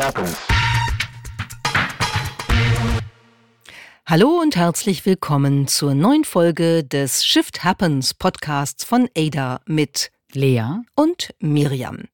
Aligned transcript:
happens. 0.00 0.36
Hallo 4.06 4.40
und 4.40 4.56
herzlich 4.56 5.04
willkommen 5.06 5.68
zur 5.68 5.94
neuen 5.94 6.24
Folge 6.24 6.82
des 6.82 7.24
Shift 7.24 7.62
Happens 7.64 8.14
Podcasts 8.14 8.82
von 8.82 9.08
Ada 9.16 9.60
mit 9.66 10.10
Lea 10.32 10.64
und 10.94 11.34
Miriam. 11.38 12.04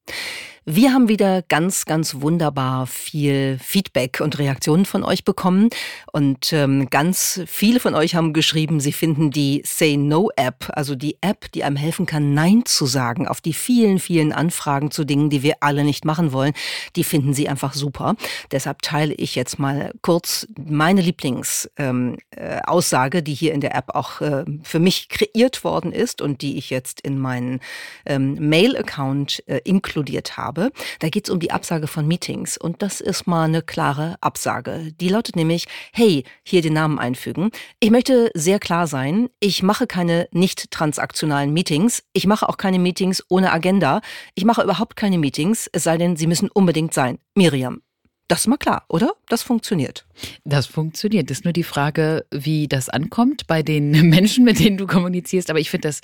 Wir 0.68 0.92
haben 0.92 1.08
wieder 1.08 1.42
ganz, 1.42 1.84
ganz 1.84 2.16
wunderbar 2.22 2.88
viel 2.88 3.56
Feedback 3.62 4.18
und 4.20 4.40
Reaktionen 4.40 4.84
von 4.84 5.04
euch 5.04 5.22
bekommen. 5.22 5.70
Und 6.10 6.52
ähm, 6.52 6.90
ganz 6.90 7.40
viele 7.46 7.78
von 7.78 7.94
euch 7.94 8.16
haben 8.16 8.32
geschrieben, 8.32 8.80
sie 8.80 8.90
finden 8.90 9.30
die 9.30 9.62
Say 9.64 9.96
No 9.96 10.28
App, 10.34 10.72
also 10.72 10.96
die 10.96 11.18
App, 11.20 11.52
die 11.52 11.62
einem 11.62 11.76
helfen 11.76 12.04
kann, 12.04 12.34
Nein 12.34 12.64
zu 12.64 12.86
sagen 12.86 13.28
auf 13.28 13.40
die 13.40 13.52
vielen, 13.52 14.00
vielen 14.00 14.32
Anfragen 14.32 14.90
zu 14.90 15.04
Dingen, 15.04 15.30
die 15.30 15.44
wir 15.44 15.54
alle 15.60 15.84
nicht 15.84 16.04
machen 16.04 16.32
wollen, 16.32 16.52
die 16.96 17.04
finden 17.04 17.32
sie 17.32 17.48
einfach 17.48 17.74
super. 17.74 18.16
Deshalb 18.50 18.82
teile 18.82 19.14
ich 19.14 19.36
jetzt 19.36 19.60
mal 19.60 19.92
kurz 20.02 20.48
meine 20.58 21.00
Lieblingsaussage, 21.00 21.68
ähm, 21.78 22.16
äh, 22.34 23.22
die 23.22 23.34
hier 23.34 23.54
in 23.54 23.60
der 23.60 23.76
App 23.76 23.94
auch 23.94 24.20
äh, 24.20 24.44
für 24.64 24.80
mich 24.80 25.08
kreiert 25.10 25.62
worden 25.62 25.92
ist 25.92 26.20
und 26.20 26.42
die 26.42 26.58
ich 26.58 26.70
jetzt 26.70 27.02
in 27.02 27.20
meinen 27.20 27.60
ähm, 28.04 28.34
Mail-Account 28.48 29.44
äh, 29.46 29.60
inkludiert 29.62 30.36
habe 30.36 30.55
habe. 30.56 30.72
Da 30.98 31.08
geht 31.08 31.26
es 31.26 31.30
um 31.30 31.40
die 31.40 31.50
Absage 31.50 31.86
von 31.86 32.06
Meetings 32.06 32.56
und 32.56 32.82
das 32.82 33.00
ist 33.00 33.26
mal 33.26 33.44
eine 33.44 33.62
klare 33.62 34.16
Absage. 34.20 34.92
Die 35.00 35.08
lautet 35.08 35.36
nämlich, 35.36 35.66
hey, 35.92 36.24
hier 36.42 36.62
den 36.62 36.74
Namen 36.74 36.98
einfügen. 36.98 37.50
Ich 37.80 37.90
möchte 37.90 38.30
sehr 38.34 38.58
klar 38.58 38.86
sein, 38.86 39.28
ich 39.40 39.62
mache 39.62 39.86
keine 39.86 40.28
nicht 40.32 40.70
transaktionalen 40.70 41.52
Meetings. 41.52 42.02
Ich 42.12 42.26
mache 42.26 42.48
auch 42.48 42.56
keine 42.56 42.78
Meetings 42.78 43.24
ohne 43.28 43.52
Agenda. 43.52 44.00
Ich 44.34 44.44
mache 44.44 44.62
überhaupt 44.62 44.96
keine 44.96 45.18
Meetings, 45.18 45.68
es 45.72 45.84
sei 45.84 45.98
denn, 45.98 46.16
sie 46.16 46.26
müssen 46.26 46.48
unbedingt 46.48 46.94
sein. 46.94 47.18
Miriam, 47.34 47.82
das 48.28 48.40
ist 48.40 48.46
mal 48.48 48.56
klar, 48.56 48.84
oder? 48.88 49.14
Das 49.28 49.42
funktioniert. 49.42 50.06
Das 50.44 50.66
funktioniert. 50.66 51.30
Das 51.30 51.38
ist 51.38 51.44
nur 51.44 51.52
die 51.52 51.62
Frage, 51.62 52.26
wie 52.32 52.66
das 52.66 52.88
ankommt 52.88 53.46
bei 53.46 53.62
den 53.62 53.90
Menschen, 54.08 54.44
mit 54.44 54.58
denen 54.58 54.76
du 54.76 54.86
kommunizierst. 54.86 55.50
Aber 55.50 55.60
ich 55.60 55.70
finde 55.70 55.88
das 55.88 56.00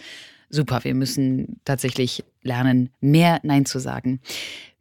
super. 0.49 0.85
Wir 0.85 0.95
müssen 0.95 1.61
tatsächlich 1.65 2.23
lernen, 2.43 2.91
mehr 3.01 3.41
Nein 3.43 3.67
zu 3.67 3.79
sagen. 3.79 4.21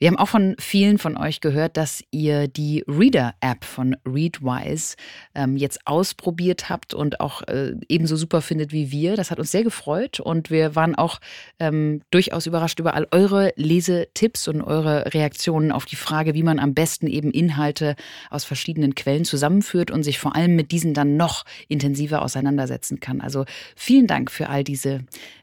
Wir 0.01 0.07
haben 0.07 0.17
auch 0.17 0.29
von 0.29 0.55
vielen 0.57 0.97
von 0.97 1.15
euch 1.15 1.41
gehört, 1.41 1.77
dass 1.77 2.03
ihr 2.09 2.47
die 2.47 2.83
Reader-App 2.87 3.63
von 3.63 3.95
Readwise 4.03 4.95
ähm, 5.35 5.57
jetzt 5.57 5.85
ausprobiert 5.85 6.71
habt 6.71 6.95
und 6.95 7.19
auch 7.19 7.43
äh, 7.43 7.75
ebenso 7.87 8.15
super 8.15 8.41
findet 8.41 8.71
wie 8.71 8.91
wir. 8.91 9.15
Das 9.15 9.29
hat 9.29 9.37
uns 9.37 9.51
sehr 9.51 9.61
gefreut 9.61 10.19
und 10.19 10.49
wir 10.49 10.75
waren 10.75 10.95
auch 10.95 11.19
ähm, 11.59 12.01
durchaus 12.09 12.47
überrascht 12.47 12.79
über 12.79 12.95
all 12.95 13.07
eure 13.11 13.53
Lesetipps 13.57 14.47
und 14.47 14.63
eure 14.63 15.13
Reaktionen 15.13 15.71
auf 15.71 15.85
die 15.85 15.95
Frage, 15.95 16.33
wie 16.33 16.41
man 16.41 16.57
am 16.57 16.73
besten 16.73 17.05
eben 17.05 17.29
Inhalte 17.29 17.95
aus 18.31 18.43
verschiedenen 18.43 18.95
Quellen 18.95 19.23
zusammenführt 19.23 19.91
und 19.91 20.01
sich 20.01 20.17
vor 20.17 20.35
allem 20.35 20.55
mit 20.55 20.71
diesen 20.71 20.95
dann 20.95 21.15
noch 21.15 21.45
intensiver 21.67 22.23
auseinandersetzen 22.23 22.99
kann. 22.99 23.21
Also 23.21 23.45
vielen 23.75 24.07
Dank 24.07 24.31
für 24.31 24.49
all 24.49 24.63
diese 24.63 25.01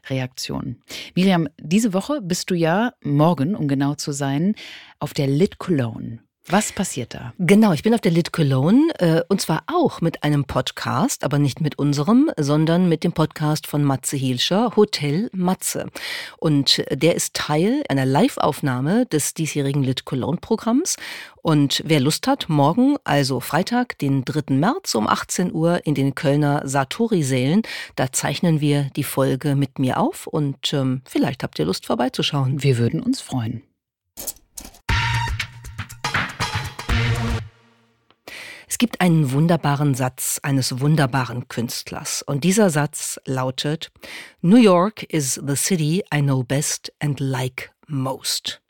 Reaktionen. 0.09 0.81
Miriam, 1.15 1.47
diese 1.57 1.93
Woche 1.93 2.08
Woche 2.09 2.21
bist 2.21 2.49
du 2.49 2.55
ja 2.55 2.93
morgen, 3.03 3.55
um 3.55 3.67
genau 3.67 3.93
zu 3.93 4.11
sein, 4.11 4.55
auf 4.97 5.13
der 5.13 5.27
Lit 5.27 5.59
Cologne. 5.59 6.19
Was 6.51 6.71
passiert 6.71 7.13
da? 7.13 7.31
Genau, 7.37 7.73
ich 7.73 7.83
bin 7.83 7.93
auf 7.93 8.01
der 8.01 8.11
Lit 8.11 8.33
Cologne 8.33 8.89
äh, 8.97 9.21
und 9.27 9.39
zwar 9.39 9.61
auch 9.67 10.01
mit 10.01 10.23
einem 10.23 10.45
Podcast, 10.45 11.23
aber 11.23 11.37
nicht 11.37 11.61
mit 11.61 11.77
unserem, 11.77 12.31
sondern 12.39 12.89
mit 12.89 13.03
dem 13.03 13.11
Podcast 13.11 13.67
von 13.67 13.83
Matze 13.83 14.17
Hielscher, 14.17 14.75
Hotel 14.75 15.29
Matze. 15.31 15.91
Und 16.37 16.83
der 16.91 17.13
ist 17.13 17.35
Teil 17.35 17.83
einer 17.87 18.07
Live-Aufnahme 18.07 19.05
des 19.05 19.35
diesjährigen 19.35 19.83
Lit 19.83 20.05
Cologne-Programms. 20.05 20.95
Und 21.43 21.83
wer 21.85 21.99
Lust 21.99 22.25
hat, 22.25 22.49
morgen, 22.49 22.95
also 23.03 23.41
Freitag, 23.41 23.99
den 23.99 24.25
3. 24.25 24.55
März 24.55 24.95
um 24.95 25.07
18 25.07 25.53
Uhr 25.53 25.85
in 25.85 25.93
den 25.93 26.15
Kölner 26.15 26.63
Satori-Sälen, 26.65 27.61
da 27.95 28.11
zeichnen 28.11 28.59
wir 28.59 28.89
die 28.95 29.03
Folge 29.03 29.55
mit 29.55 29.77
mir 29.77 29.99
auf 29.99 30.25
und 30.25 30.73
ähm, 30.73 31.03
vielleicht 31.05 31.43
habt 31.43 31.59
ihr 31.59 31.65
Lust 31.65 31.85
vorbeizuschauen. 31.85 32.63
Wir 32.63 32.79
würden 32.79 33.03
uns 33.03 33.21
freuen. 33.21 33.68
Es 38.69 38.77
gibt 38.77 39.01
einen 39.01 39.31
wunderbaren 39.31 39.95
Satz 39.95 40.39
eines 40.43 40.79
wunderbaren 40.79 41.47
Künstlers 41.47 42.21
und 42.21 42.43
dieser 42.43 42.69
Satz 42.69 43.19
lautet 43.25 43.91
New 44.41 44.57
York 44.57 45.01
is 45.11 45.41
the 45.43 45.55
city 45.55 46.03
I 46.13 46.21
know 46.21 46.43
best 46.43 46.93
and 46.99 47.19
like 47.19 47.71
most. 47.87 48.61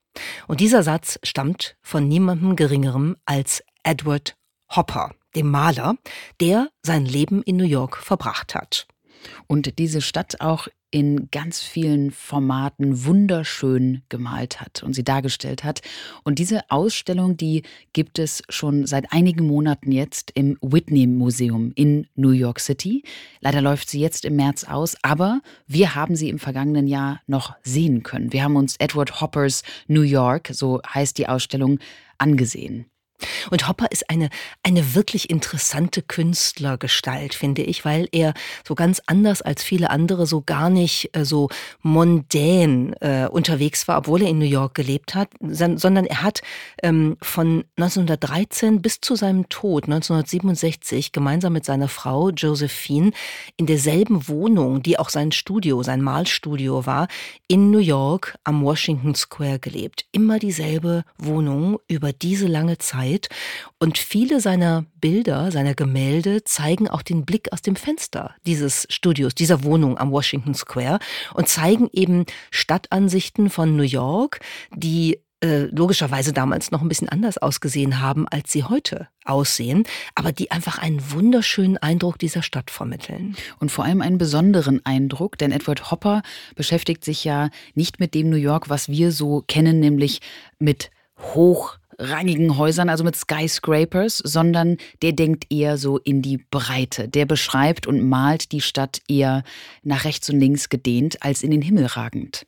Und 0.47 0.61
dieser 0.61 0.83
Satz 0.83 1.19
stammt 1.23 1.75
von 1.81 2.07
niemandem 2.07 2.55
geringerem 2.55 3.17
als 3.25 3.61
Edward 3.83 4.37
Hopper, 4.73 5.11
dem 5.35 5.51
Maler, 5.51 5.95
der 6.39 6.69
sein 6.81 7.05
Leben 7.05 7.43
in 7.43 7.57
New 7.57 7.65
York 7.65 7.97
verbracht 7.97 8.55
hat. 8.55 8.87
Und 9.47 9.79
diese 9.79 10.01
Stadt 10.01 10.41
auch 10.41 10.67
in 10.91 11.29
ganz 11.31 11.61
vielen 11.61 12.11
Formaten 12.11 13.05
wunderschön 13.05 14.01
gemalt 14.09 14.59
hat 14.59 14.81
und 14.81 14.93
sie 14.93 15.03
dargestellt 15.03 15.63
hat. 15.63 15.81
Und 16.23 16.39
diese 16.39 16.61
Ausstellung, 16.69 17.37
die 17.37 17.63
gibt 17.93 18.17
es 18.17 18.41
schon 18.49 18.87
seit 18.87 19.11
einigen 19.11 19.45
Monaten 19.45 19.91
jetzt 19.91 20.31
im 20.33 20.57
Whitney 20.61 21.05
Museum 21.05 21.71
in 21.75 22.07
New 22.15 22.31
York 22.31 22.59
City. 22.59 23.03
Leider 23.39 23.61
läuft 23.61 23.89
sie 23.89 23.99
jetzt 23.99 24.25
im 24.25 24.35
März 24.35 24.63
aus, 24.63 24.95
aber 25.03 25.41
wir 25.67 25.93
haben 25.93 26.15
sie 26.15 26.29
im 26.29 26.39
vergangenen 26.39 26.87
Jahr 26.87 27.21
noch 27.27 27.55
sehen 27.61 28.01
können. 28.01 28.33
Wir 28.33 28.43
haben 28.43 28.55
uns 28.55 28.75
Edward 28.79 29.21
Hoppers 29.21 29.63
New 29.87 30.01
York, 30.01 30.49
so 30.51 30.81
heißt 30.87 31.17
die 31.17 31.27
Ausstellung, 31.27 31.79
angesehen. 32.17 32.85
Und 33.49 33.67
Hopper 33.67 33.87
ist 33.91 34.09
eine, 34.09 34.29
eine 34.63 34.95
wirklich 34.95 35.29
interessante 35.29 36.01
Künstlergestalt, 36.01 37.33
finde 37.33 37.63
ich, 37.63 37.85
weil 37.85 38.07
er 38.11 38.33
so 38.67 38.75
ganz 38.75 39.01
anders 39.05 39.41
als 39.41 39.63
viele 39.63 39.89
andere 39.89 40.25
so 40.25 40.41
gar 40.41 40.69
nicht 40.69 41.15
äh, 41.15 41.25
so 41.25 41.49
mondän 41.81 42.93
äh, 43.01 43.27
unterwegs 43.29 43.87
war, 43.87 43.97
obwohl 43.97 44.21
er 44.21 44.29
in 44.29 44.39
New 44.39 44.45
York 44.45 44.75
gelebt 44.75 45.15
hat, 45.15 45.29
sondern 45.41 46.05
er 46.05 46.23
hat 46.23 46.41
ähm, 46.83 47.17
von 47.21 47.65
1913 47.77 48.81
bis 48.81 49.01
zu 49.01 49.15
seinem 49.15 49.49
Tod 49.49 49.85
1967 49.85 51.11
gemeinsam 51.11 51.53
mit 51.53 51.65
seiner 51.65 51.87
Frau 51.87 52.29
Josephine 52.29 53.11
in 53.57 53.65
derselben 53.65 54.27
Wohnung, 54.27 54.81
die 54.83 54.99
auch 54.99 55.09
sein 55.09 55.31
Studio, 55.31 55.83
sein 55.83 56.01
Malstudio 56.01 56.85
war, 56.85 57.07
in 57.47 57.71
New 57.71 57.79
York 57.79 58.37
am 58.43 58.63
Washington 58.63 59.15
Square 59.15 59.59
gelebt. 59.59 60.05
Immer 60.11 60.39
dieselbe 60.39 61.03
Wohnung 61.17 61.79
über 61.87 62.13
diese 62.13 62.47
lange 62.47 62.77
Zeit. 62.77 63.08
Zeit. 63.09 63.29
Und 63.79 63.97
viele 63.97 64.39
seiner 64.41 64.85
Bilder, 64.99 65.51
seiner 65.51 65.75
Gemälde 65.75 66.43
zeigen 66.43 66.87
auch 66.87 67.01
den 67.01 67.25
Blick 67.25 67.51
aus 67.53 67.61
dem 67.61 67.75
Fenster 67.75 68.35
dieses 68.45 68.87
Studios, 68.89 69.35
dieser 69.35 69.63
Wohnung 69.63 69.97
am 69.97 70.11
Washington 70.11 70.53
Square 70.53 70.99
und 71.33 71.47
zeigen 71.47 71.89
eben 71.93 72.25
Stadtansichten 72.51 73.49
von 73.49 73.75
New 73.75 73.83
York, 73.83 74.39
die 74.75 75.19
äh, 75.41 75.67
logischerweise 75.71 76.33
damals 76.33 76.71
noch 76.71 76.81
ein 76.81 76.89
bisschen 76.89 77.07
anders 77.07 77.37
ausgesehen 77.37 78.01
haben, 78.01 78.27
als 78.27 78.51
sie 78.51 78.65
heute 78.65 79.07
aussehen, 79.23 79.85
aber 80.13 80.33
die 80.33 80.51
einfach 80.51 80.79
einen 80.79 81.11
wunderschönen 81.11 81.77
Eindruck 81.77 82.19
dieser 82.19 82.43
Stadt 82.43 82.69
vermitteln. 82.69 83.37
Und 83.57 83.71
vor 83.71 83.85
allem 83.85 84.01
einen 84.01 84.17
besonderen 84.17 84.85
Eindruck, 84.85 85.37
denn 85.37 85.53
Edward 85.53 85.91
Hopper 85.91 86.23
beschäftigt 86.55 87.05
sich 87.05 87.23
ja 87.23 87.51
nicht 87.73 88.01
mit 88.01 88.15
dem 88.15 88.29
New 88.29 88.35
York, 88.35 88.67
was 88.67 88.89
wir 88.89 89.13
so 89.13 89.41
kennen, 89.47 89.79
nämlich 89.79 90.19
mit 90.57 90.91
hoch 91.33 91.77
rangigen 91.99 92.57
Häusern, 92.57 92.89
also 92.89 93.03
mit 93.03 93.15
Skyscrapers, 93.15 94.17
sondern 94.17 94.77
der 95.01 95.11
denkt 95.11 95.51
eher 95.51 95.77
so 95.77 95.97
in 95.97 96.21
die 96.21 96.37
Breite. 96.37 97.07
Der 97.07 97.25
beschreibt 97.25 97.85
und 97.85 98.07
malt 98.07 98.51
die 98.51 98.61
Stadt 98.61 99.01
eher 99.07 99.43
nach 99.83 100.05
rechts 100.05 100.29
und 100.29 100.39
links 100.39 100.69
gedehnt 100.69 101.21
als 101.21 101.43
in 101.43 101.51
den 101.51 101.61
Himmel 101.61 101.85
ragend. 101.85 102.45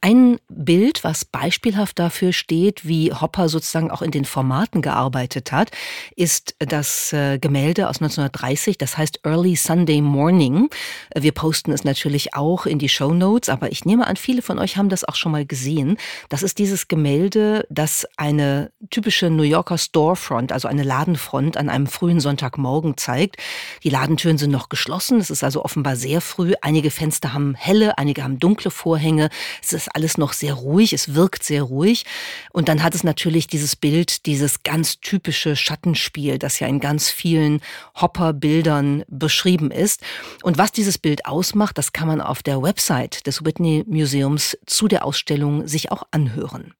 Ein 0.00 0.38
Bild, 0.48 1.04
was 1.04 1.24
beispielhaft 1.24 1.98
dafür 1.98 2.32
steht, 2.32 2.86
wie 2.86 3.12
Hopper 3.12 3.48
sozusagen 3.48 3.90
auch 3.90 4.02
in 4.02 4.10
den 4.10 4.24
Formaten 4.24 4.82
gearbeitet 4.82 5.52
hat, 5.52 5.70
ist 6.16 6.54
das 6.58 7.12
äh, 7.12 7.38
Gemälde 7.38 7.88
aus 7.88 7.96
1930, 7.96 8.78
das 8.78 8.96
heißt 8.96 9.20
Early 9.24 9.56
Sunday 9.56 10.00
Morning. 10.00 10.68
Wir 11.14 11.32
posten 11.32 11.72
es 11.72 11.84
natürlich 11.84 12.34
auch 12.34 12.66
in 12.66 12.78
die 12.78 12.88
Show 12.88 13.12
Notes, 13.12 13.48
aber 13.48 13.72
ich 13.72 13.84
nehme 13.84 14.06
an, 14.06 14.16
viele 14.16 14.42
von 14.42 14.58
euch 14.58 14.76
haben 14.76 14.88
das 14.88 15.04
auch 15.04 15.14
schon 15.14 15.32
mal 15.32 15.46
gesehen. 15.46 15.96
Das 16.28 16.42
ist 16.42 16.58
dieses 16.58 16.88
Gemälde, 16.88 17.66
das 17.70 18.06
eine 18.16 18.70
typische 18.90 19.30
New 19.30 19.42
Yorker 19.42 19.78
Storefront, 19.78 20.52
also 20.52 20.68
eine 20.68 20.82
Ladenfront 20.82 21.56
an 21.56 21.68
einem 21.68 21.86
frühen 21.86 22.20
Sonntagmorgen 22.20 22.96
zeigt. 22.96 23.36
Die 23.82 23.90
Ladentüren 23.90 24.38
sind 24.38 24.50
noch 24.50 24.68
geschlossen, 24.68 25.18
es 25.20 25.30
ist 25.30 25.42
also 25.44 25.64
offenbar 25.64 25.96
sehr 25.96 26.20
früh. 26.20 26.54
Einige 26.60 26.90
Fenster 26.90 27.32
haben 27.32 27.54
helle, 27.54 27.98
einige 27.98 28.22
haben 28.22 28.38
dunkle 28.38 28.70
Vorhänge. 28.70 29.30
Es 29.62 29.72
ist 29.72 29.94
alles 29.94 30.18
noch 30.18 30.32
sehr 30.32 30.54
ruhig, 30.54 30.92
es 30.92 31.14
wirkt 31.14 31.42
sehr 31.42 31.62
ruhig. 31.62 32.04
Und 32.52 32.68
dann 32.68 32.82
hat 32.82 32.94
es 32.94 33.04
natürlich 33.04 33.46
dieses 33.46 33.76
Bild, 33.76 34.26
dieses 34.26 34.62
ganz 34.62 35.00
typische 35.00 35.56
Schattenspiel, 35.56 36.38
das 36.38 36.60
ja 36.60 36.66
in 36.66 36.80
ganz 36.80 37.10
vielen 37.10 37.60
Hopper-Bildern 38.00 39.04
beschrieben 39.08 39.70
ist. 39.70 40.02
Und 40.42 40.58
was 40.58 40.72
dieses 40.72 40.98
Bild 40.98 41.26
ausmacht, 41.26 41.78
das 41.78 41.92
kann 41.92 42.08
man 42.08 42.20
auf 42.20 42.42
der 42.42 42.62
Website 42.62 43.26
des 43.26 43.44
Whitney 43.44 43.84
Museums 43.86 44.56
zu 44.66 44.88
der 44.88 45.04
Ausstellung 45.04 45.66
sich 45.66 45.90
auch 45.90 46.04
anhören. 46.10 46.74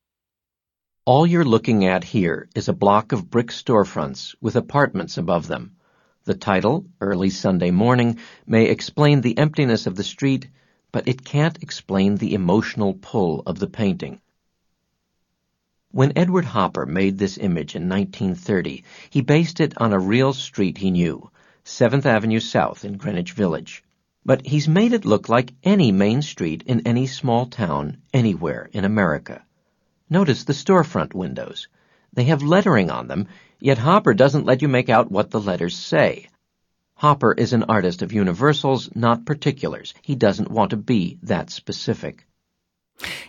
All 1.07 1.27
you're 1.27 1.45
looking 1.45 1.85
at 1.87 2.03
here 2.03 2.49
is 2.55 2.67
a 2.67 2.73
block 2.73 3.13
of 3.13 3.29
brick 3.29 3.53
storefronts 3.53 4.35
with 4.41 4.57
apartments 4.57 5.19
above 5.19 5.49
them. 5.49 5.77
The 6.25 6.35
title, 6.35 6.87
Early 7.03 7.29
Sunday 7.29 7.71
Morning, 7.71 8.19
may 8.47 8.65
explain 8.65 9.21
the 9.21 9.37
emptiness 9.37 9.87
of 9.87 9.97
the 9.97 10.03
street, 10.03 10.49
but 10.95 11.09
it 11.09 11.25
can't 11.25 11.61
explain 11.61 12.15
the 12.15 12.35
emotional 12.35 12.95
pull 12.95 13.43
of 13.47 13.59
the 13.59 13.67
painting. 13.67 14.21
When 15.91 16.13
Edward 16.15 16.45
Hopper 16.45 16.87
made 16.87 17.19
this 17.19 17.37
image 17.37 17.75
in 17.75 17.89
1930, 17.89 18.85
he 19.11 19.21
based 19.21 19.59
it 19.59 19.75
on 19.79 19.93
a 19.93 19.99
real 19.99 20.33
street 20.33 20.79
he 20.79 20.93
knew, 20.93 21.33
7th 21.65 22.07
Avenue 22.07 22.39
South 22.39 22.85
in 22.85 22.97
Greenwich 22.97 23.33
Village. 23.33 23.83
But 24.25 24.47
he's 24.47 24.69
made 24.69 24.93
it 24.93 25.05
look 25.05 25.29
like 25.29 25.53
any 25.65 25.91
main 25.91 26.23
street 26.23 26.63
in 26.65 26.87
any 26.87 27.09
small 27.09 27.47
town 27.47 27.97
anywhere 28.13 28.71
in 28.73 28.85
America. 28.85 29.45
Notice 30.09 30.45
the 30.45 30.53
storefront 30.53 31.13
windows. 31.13 31.67
They 32.13 32.25
have 32.27 32.45
lettering 32.45 32.89
on 32.89 33.09
them, 33.09 33.27
yet 33.59 33.79
Hopper 33.79 34.15
doesn't 34.15 34.47
let 34.47 34.63
you 34.63 34.69
make 34.69 34.89
out 34.89 35.11
what 35.11 35.33
the 35.33 35.41
letters 35.41 35.77
say. 35.77 36.29
Hopper 36.97 37.33
is 37.33 37.53
an 37.53 37.65
artist 37.65 38.03
of 38.03 38.13
universals, 38.13 38.89
not 38.95 39.27
particulars. 39.27 39.95
He 40.01 40.15
doesn't 40.15 40.51
want 40.51 40.71
to 40.71 40.77
be 40.77 41.19
that 41.25 41.51
specific. 41.51 42.27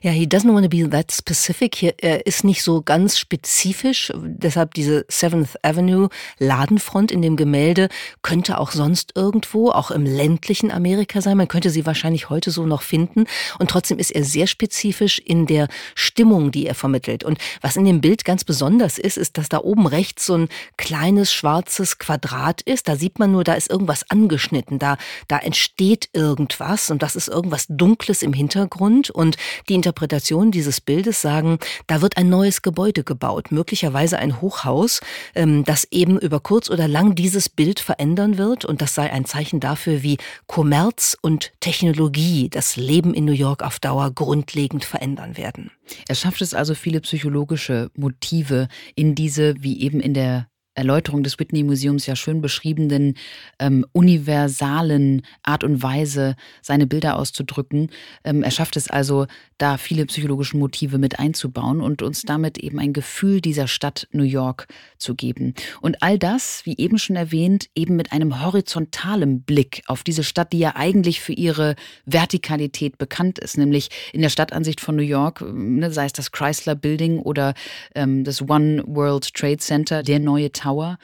Ja, 0.02 0.12
he 0.12 0.28
doesn't 0.28 0.54
want 0.54 0.64
to 0.64 0.70
be 0.70 0.88
that 0.88 1.12
specific. 1.12 1.76
Hier, 1.76 1.96
er 1.98 2.26
ist 2.28 2.44
nicht 2.44 2.62
so 2.62 2.82
ganz 2.82 3.18
spezifisch. 3.18 4.12
Deshalb 4.16 4.76
diese 4.76 5.06
Seventh 5.10 5.56
Avenue 5.64 6.10
Ladenfront 6.38 7.12
in 7.12 7.22
dem 7.22 7.36
Gemälde 7.36 7.90
könnte 8.22 8.60
auch 8.60 8.72
sonst 8.72 9.14
irgendwo, 9.16 9.72
auch 9.72 9.90
im 9.90 10.06
ländlichen 10.06 10.72
Amerika 10.72 11.22
sein. 11.22 11.38
Man 11.38 11.48
könnte 11.48 11.72
sie 11.72 11.86
wahrscheinlich 11.86 12.30
heute 12.30 12.52
so 12.52 12.66
noch 12.68 12.84
finden. 12.84 13.26
Und 13.58 13.70
trotzdem 13.72 13.98
ist 13.98 14.12
er 14.12 14.24
sehr 14.24 14.46
spezifisch 14.48 15.18
in 15.18 15.48
der 15.48 15.68
Stimmung, 15.96 16.52
die 16.52 16.68
er 16.68 16.76
vermittelt. 16.76 17.24
Und 17.24 17.40
was 17.62 17.76
in 17.76 17.86
dem 17.86 18.02
Bild 18.02 18.26
ganz 18.26 18.44
besonders 18.44 19.00
ist, 19.00 19.18
ist, 19.18 19.38
dass 19.38 19.50
da 19.50 19.58
oben 19.58 19.88
rechts 19.88 20.28
so 20.28 20.38
ein 20.38 20.50
kleines 20.78 21.34
schwarzes 21.34 21.98
Quadrat 21.98 22.62
ist. 22.62 22.88
Da 22.88 22.96
sieht 22.96 23.18
man 23.18 23.32
nur, 23.32 23.44
da 23.44 23.56
ist 23.56 23.72
irgendwas 23.72 24.10
angeschnitten. 24.10 24.78
Da, 24.78 24.98
da 25.28 25.40
entsteht 25.40 26.10
irgendwas 26.14 26.92
und 26.92 27.02
das 27.02 27.16
ist 27.16 27.28
irgendwas 27.28 27.66
Dunkles 27.70 28.22
im 28.22 28.34
Hintergrund. 28.34 29.10
Und 29.10 29.38
die 29.70 29.76
Interpretation 29.76 30.52
dieses 30.52 30.82
Bildes 30.82 31.22
sagen, 31.22 31.60
da 31.88 32.02
wird 32.02 32.18
ein 32.18 32.30
neues 32.30 32.62
Gebäude 32.62 33.04
gebaut, 33.04 33.52
möglicherweise 33.52 34.20
ein 34.20 34.42
Hochhaus, 34.42 35.02
ähm, 35.36 35.64
das 35.64 35.88
eben 35.92 36.20
über 36.20 36.40
kurz 36.40 36.70
oder 36.70 36.88
lang 36.88 37.16
dieses 37.16 37.50
Bild 37.50 37.80
verändern 37.80 38.38
wird 38.38 38.66
und 38.66 38.82
das 38.82 38.96
sei 38.96 39.12
ein 39.12 39.26
Zeichen 39.26 39.60
dafür, 39.60 40.04
wie 40.04 40.18
Kommerz 40.48 41.18
und 41.22 41.52
Technologie 41.60 42.50
das 42.50 42.76
Leben 42.76 43.14
in 43.14 43.26
New 43.26 43.32
York 43.32 43.64
auf 43.64 43.80
Dauer 43.80 44.12
grundlegend 44.12 44.86
verändern 44.86 45.38
werden. 45.38 45.72
Er 46.08 46.16
schafft 46.16 46.42
es 46.42 46.54
also, 46.54 46.76
viele 46.76 47.02
psychologische 47.02 47.92
Motive 47.96 48.68
in 48.96 49.16
diese, 49.16 49.56
wie 49.60 49.82
eben 49.82 50.00
in 50.00 50.14
der 50.14 50.48
Erläuterung 50.76 51.24
des 51.24 51.40
Whitney 51.40 51.64
Museums 51.64 52.06
ja 52.06 52.16
schön 52.16 52.42
beschriebenen 52.42 53.16
ähm, 53.60 53.86
universalen 53.94 55.24
Art 55.44 55.64
und 55.64 55.82
Weise, 55.82 56.36
seine 56.62 56.86
Bilder 56.86 57.18
auszudrücken. 57.18 57.90
Ähm, 58.24 58.44
er 58.44 58.52
schafft 58.52 58.76
es 58.78 58.90
also, 58.90 59.26
da 59.58 59.78
viele 59.78 60.06
psychologische 60.06 60.58
Motive 60.58 60.98
mit 60.98 61.20
einzubauen 61.20 61.80
und 61.80 62.02
uns 62.02 62.24
damit 62.24 62.58
eben 62.58 62.80
ein 62.80 62.94
Gefühl 62.94 63.40
dieser 63.40 63.68
Stadt 63.68 64.08
New 64.12 64.24
York 64.24 64.68
zu 64.98 65.16
geben. 65.16 65.54
Und 65.82 66.04
all 66.04 66.20
das, 66.20 66.66
wie 66.66 66.76
eben 66.78 66.98
schon 66.98 67.16
erwähnt, 67.16 67.70
eben 67.74 67.96
mit 67.96 68.12
einem 68.12 68.44
horizontalen 68.44 69.44
Blick 69.44 69.84
auf 69.88 70.04
diese 70.04 70.24
Stadt, 70.24 70.52
die 70.52 70.60
ja 70.60 70.76
eigentlich 70.76 71.22
für 71.22 71.34
ihre 71.34 71.76
Vertikalität 72.06 72.98
bekannt 72.98 73.40
ist, 73.40 73.58
nämlich 73.58 73.90
in 74.12 74.22
der 74.22 74.30
Stadtansicht 74.30 74.82
von 74.82 74.96
New 74.96 75.04
York, 75.04 75.42
ne, 75.42 75.92
sei 75.92 76.06
es 76.06 76.14
das 76.14 76.32
Chrysler 76.32 76.76
Building 76.76 77.20
oder 77.20 77.54
ähm, 77.94 78.24
das 78.26 78.42
One 78.42 78.84
World 78.86 79.34
Trade 79.34 79.58
Center, 79.58 80.04
der 80.04 80.20
neue 80.20 80.52
Tower. 80.66 80.98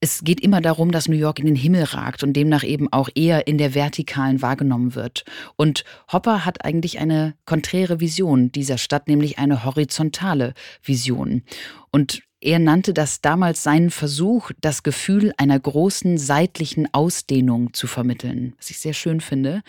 Es 0.00 0.22
geht 0.22 0.40
immer 0.42 0.60
darum, 0.60 0.92
dass 0.92 1.08
New 1.08 1.16
York 1.16 1.38
in 1.38 1.46
den 1.46 1.56
Himmel 1.56 1.84
ragt 1.84 2.22
und 2.22 2.34
demnach 2.34 2.62
eben 2.62 2.92
auch 2.92 3.08
eher 3.14 3.46
in 3.46 3.56
der 3.56 3.74
Vertikalen 3.74 4.42
wahrgenommen 4.42 4.94
wird. 4.94 5.24
Und 5.56 5.84
Hopper 6.12 6.44
hat 6.44 6.64
eigentlich 6.64 6.98
eine 6.98 7.34
konträre 7.46 7.98
Vision 7.98 8.52
dieser 8.52 8.76
Stadt, 8.76 9.08
nämlich 9.08 9.38
eine 9.38 9.64
horizontale 9.64 10.52
Vision. 10.82 11.42
Und 11.90 12.20
er 12.42 12.58
nannte 12.58 12.92
das 12.92 13.22
damals 13.22 13.62
seinen 13.62 13.90
Versuch, 13.90 14.50
das 14.60 14.82
Gefühl 14.82 15.32
einer 15.38 15.58
großen 15.58 16.18
seitlichen 16.18 16.92
Ausdehnung 16.92 17.72
zu 17.72 17.86
vermitteln, 17.86 18.54
was 18.58 18.68
ich 18.68 18.78
sehr 18.78 18.92
schön 18.92 19.22
finde. 19.22 19.62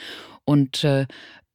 Und 0.44 0.83
äh, 0.83 1.07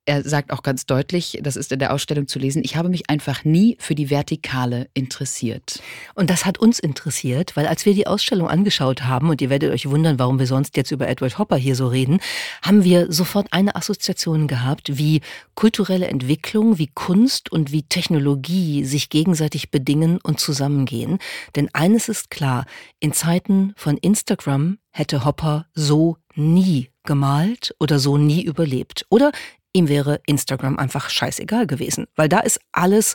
er 0.04 0.22
sagt 0.28 0.52
auch 0.52 0.62
ganz 0.62 0.84
deutlich, 0.84 1.38
das 1.42 1.54
ist 1.54 1.70
in 1.70 1.78
der 1.78 1.92
Ausstellung 1.92 2.26
zu 2.26 2.40
lesen, 2.40 2.62
ich 2.64 2.76
habe 2.76 2.88
mich 2.88 3.08
einfach 3.08 3.44
nie 3.44 3.76
für 3.78 3.94
die 3.94 4.10
Vertikale 4.10 4.88
interessiert. 4.94 5.80
Und 6.14 6.28
das 6.28 6.44
hat 6.44 6.58
uns 6.58 6.80
interessiert, 6.80 7.56
weil 7.56 7.66
als 7.66 7.86
wir 7.86 7.94
die 7.94 8.08
Ausstellung 8.08 8.48
angeschaut 8.48 9.04
haben, 9.04 9.30
und 9.30 9.40
ihr 9.40 9.50
werdet 9.50 9.72
euch 9.72 9.88
wundern, 9.88 10.18
warum 10.18 10.40
wir 10.40 10.48
sonst 10.48 10.76
jetzt 10.76 10.90
über 10.90 11.08
Edward 11.08 11.38
Hopper 11.38 11.56
hier 11.56 11.76
so 11.76 11.86
reden, 11.86 12.20
haben 12.62 12.82
wir 12.82 13.12
sofort 13.12 13.52
eine 13.52 13.76
Assoziation 13.76 14.48
gehabt, 14.48 14.98
wie 14.98 15.20
kulturelle 15.54 16.08
Entwicklung, 16.08 16.78
wie 16.78 16.88
Kunst 16.88 17.52
und 17.52 17.70
wie 17.70 17.84
Technologie 17.84 18.84
sich 18.84 19.08
gegenseitig 19.08 19.70
bedingen 19.70 20.18
und 20.20 20.40
zusammengehen. 20.40 21.18
Denn 21.54 21.68
eines 21.74 22.08
ist 22.08 22.30
klar, 22.30 22.66
in 22.98 23.12
Zeiten 23.12 23.72
von 23.76 23.96
Instagram 23.98 24.78
hätte 24.90 25.24
Hopper 25.24 25.66
so 25.74 26.16
nie 26.34 26.90
gemalt 27.04 27.74
oder 27.78 27.98
so 27.98 28.16
nie 28.16 28.42
überlebt. 28.42 29.06
Oder 29.08 29.32
ihm 29.72 29.88
wäre 29.88 30.20
Instagram 30.26 30.78
einfach 30.78 31.08
scheißegal 31.08 31.66
gewesen, 31.66 32.06
weil 32.16 32.28
da 32.28 32.40
ist 32.40 32.60
alles 32.72 33.14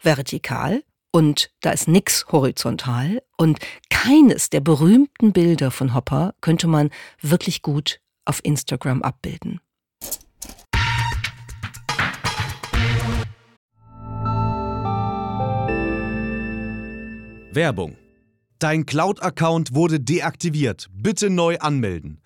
vertikal 0.00 0.82
und 1.12 1.50
da 1.60 1.70
ist 1.70 1.88
nix 1.88 2.26
horizontal 2.30 3.22
und 3.36 3.58
keines 3.90 4.50
der 4.50 4.60
berühmten 4.60 5.32
Bilder 5.32 5.70
von 5.70 5.94
Hopper 5.94 6.34
könnte 6.40 6.66
man 6.66 6.90
wirklich 7.20 7.62
gut 7.62 8.00
auf 8.24 8.40
Instagram 8.42 9.02
abbilden. 9.02 9.60
Werbung. 17.52 17.96
Dein 18.58 18.84
Cloud-Account 18.84 19.74
wurde 19.74 20.00
deaktiviert. 20.00 20.88
Bitte 20.92 21.30
neu 21.30 21.58
anmelden. 21.58 22.20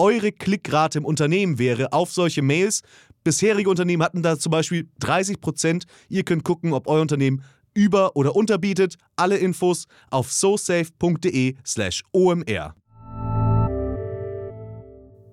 eure 0.00 0.32
Klickrate 0.32 0.98
im 0.98 1.04
Unternehmen 1.04 1.58
wäre 1.58 1.92
auf 1.92 2.10
solche 2.10 2.40
Mails. 2.42 2.82
Bisherige 3.22 3.68
Unternehmen 3.68 4.02
hatten 4.02 4.22
da 4.22 4.38
zum 4.38 4.50
Beispiel 4.50 4.88
30 5.00 5.40
Prozent. 5.40 5.84
Ihr 6.08 6.24
könnt 6.24 6.42
gucken, 6.42 6.72
ob 6.72 6.88
euer 6.88 7.02
Unternehmen 7.02 7.44
über- 7.74 8.16
oder 8.16 8.34
unterbietet. 8.34 8.96
Alle 9.14 9.36
Infos 9.36 9.86
auf 10.10 10.32
sosafe.de/slash 10.32 12.02
omr. 12.12 12.74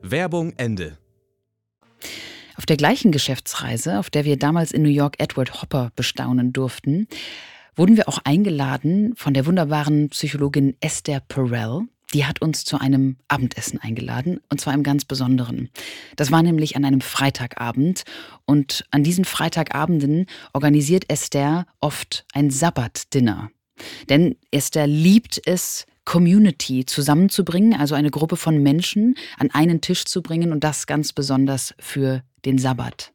Werbung 0.02 0.54
Ende. 0.58 0.98
Auf 2.58 2.66
der 2.66 2.78
gleichen 2.78 3.12
Geschäftsreise, 3.12 4.00
auf 4.00 4.10
der 4.10 4.26
wir 4.26 4.38
damals 4.38 4.72
in 4.74 4.82
New 4.82 4.90
York 4.90 5.16
Edward 5.20 5.62
Hopper 5.62 5.92
bestaunen 5.96 6.52
durften, 6.52 7.08
wurden 7.76 7.96
wir 7.96 8.10
auch 8.10 8.20
eingeladen 8.26 9.14
von 9.16 9.34
der 9.34 9.46
wunderbaren 9.46 10.10
Psychologin 10.10 10.76
Esther 10.82 11.22
Perel 11.22 11.88
die 12.14 12.26
hat 12.26 12.42
uns 12.42 12.64
zu 12.64 12.80
einem 12.80 13.18
Abendessen 13.28 13.80
eingeladen, 13.80 14.40
und 14.50 14.62
zwar 14.62 14.74
im 14.74 14.84
ganz 14.84 15.06
Besonderen. 15.06 15.70
Das 16.16 16.32
war 16.32 16.42
nämlich 16.44 16.76
an 16.76 16.86
einem 16.86 17.02
Freitagabend, 17.02 18.04
und 18.46 18.86
an 18.92 19.04
diesen 19.04 19.26
Freitagabenden 19.26 20.26
organisiert 20.54 21.06
Esther 21.10 21.66
oft 21.82 22.26
ein 22.34 22.50
Sabbatdinner. 22.50 23.52
Denn 24.10 24.36
Esther 24.52 24.88
liebt 24.88 25.42
es, 25.46 25.86
Community 26.06 26.86
zusammenzubringen, 26.86 27.78
also 27.78 27.94
eine 27.94 28.12
Gruppe 28.12 28.38
von 28.38 28.64
Menschen 28.64 29.16
an 29.38 29.52
einen 29.52 29.82
Tisch 29.82 30.06
zu 30.06 30.22
bringen 30.22 30.54
und 30.54 30.64
das 30.64 30.88
ganz 30.88 31.12
besonders 31.12 31.76
für 31.80 32.24
den 32.46 32.58
Sabbat. 32.58 33.12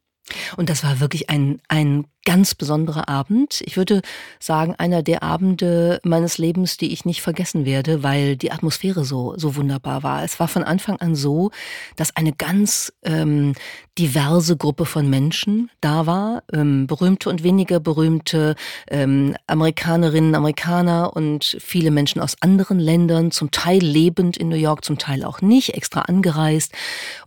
Und 0.56 0.70
das 0.70 0.84
war 0.84 1.00
wirklich 1.00 1.30
ein, 1.30 1.60
ein 1.68 2.06
ganz 2.24 2.54
besonderer 2.54 3.08
Abend. 3.08 3.62
Ich 3.64 3.76
würde 3.76 4.02
sagen, 4.38 4.74
einer 4.76 5.02
der 5.02 5.22
Abende 5.22 6.00
meines 6.04 6.38
Lebens, 6.38 6.76
die 6.76 6.92
ich 6.92 7.04
nicht 7.04 7.22
vergessen 7.22 7.64
werde, 7.64 8.02
weil 8.02 8.36
die 8.36 8.52
Atmosphäre 8.52 9.04
so, 9.04 9.34
so 9.36 9.56
wunderbar 9.56 10.02
war. 10.02 10.22
Es 10.22 10.38
war 10.38 10.48
von 10.48 10.62
Anfang 10.62 10.96
an 10.96 11.14
so, 11.14 11.50
dass 11.96 12.14
eine 12.16 12.32
ganz 12.32 12.92
ähm, 13.02 13.54
diverse 13.98 14.56
Gruppe 14.56 14.86
von 14.86 15.10
Menschen 15.10 15.70
da 15.82 16.06
war, 16.06 16.44
ähm, 16.52 16.86
berühmte 16.86 17.28
und 17.28 17.42
weniger 17.42 17.78
berühmte 17.78 18.54
ähm, 18.90 19.36
Amerikanerinnen, 19.46 20.34
Amerikaner 20.34 21.14
und 21.14 21.58
viele 21.60 21.90
Menschen 21.90 22.20
aus 22.20 22.36
anderen 22.40 22.78
Ländern, 22.78 23.30
zum 23.32 23.50
Teil 23.50 23.82
lebend 23.82 24.38
in 24.38 24.48
New 24.48 24.56
York, 24.56 24.84
zum 24.84 24.96
Teil 24.96 25.24
auch 25.24 25.42
nicht, 25.42 25.74
extra 25.74 26.02
angereist. 26.02 26.72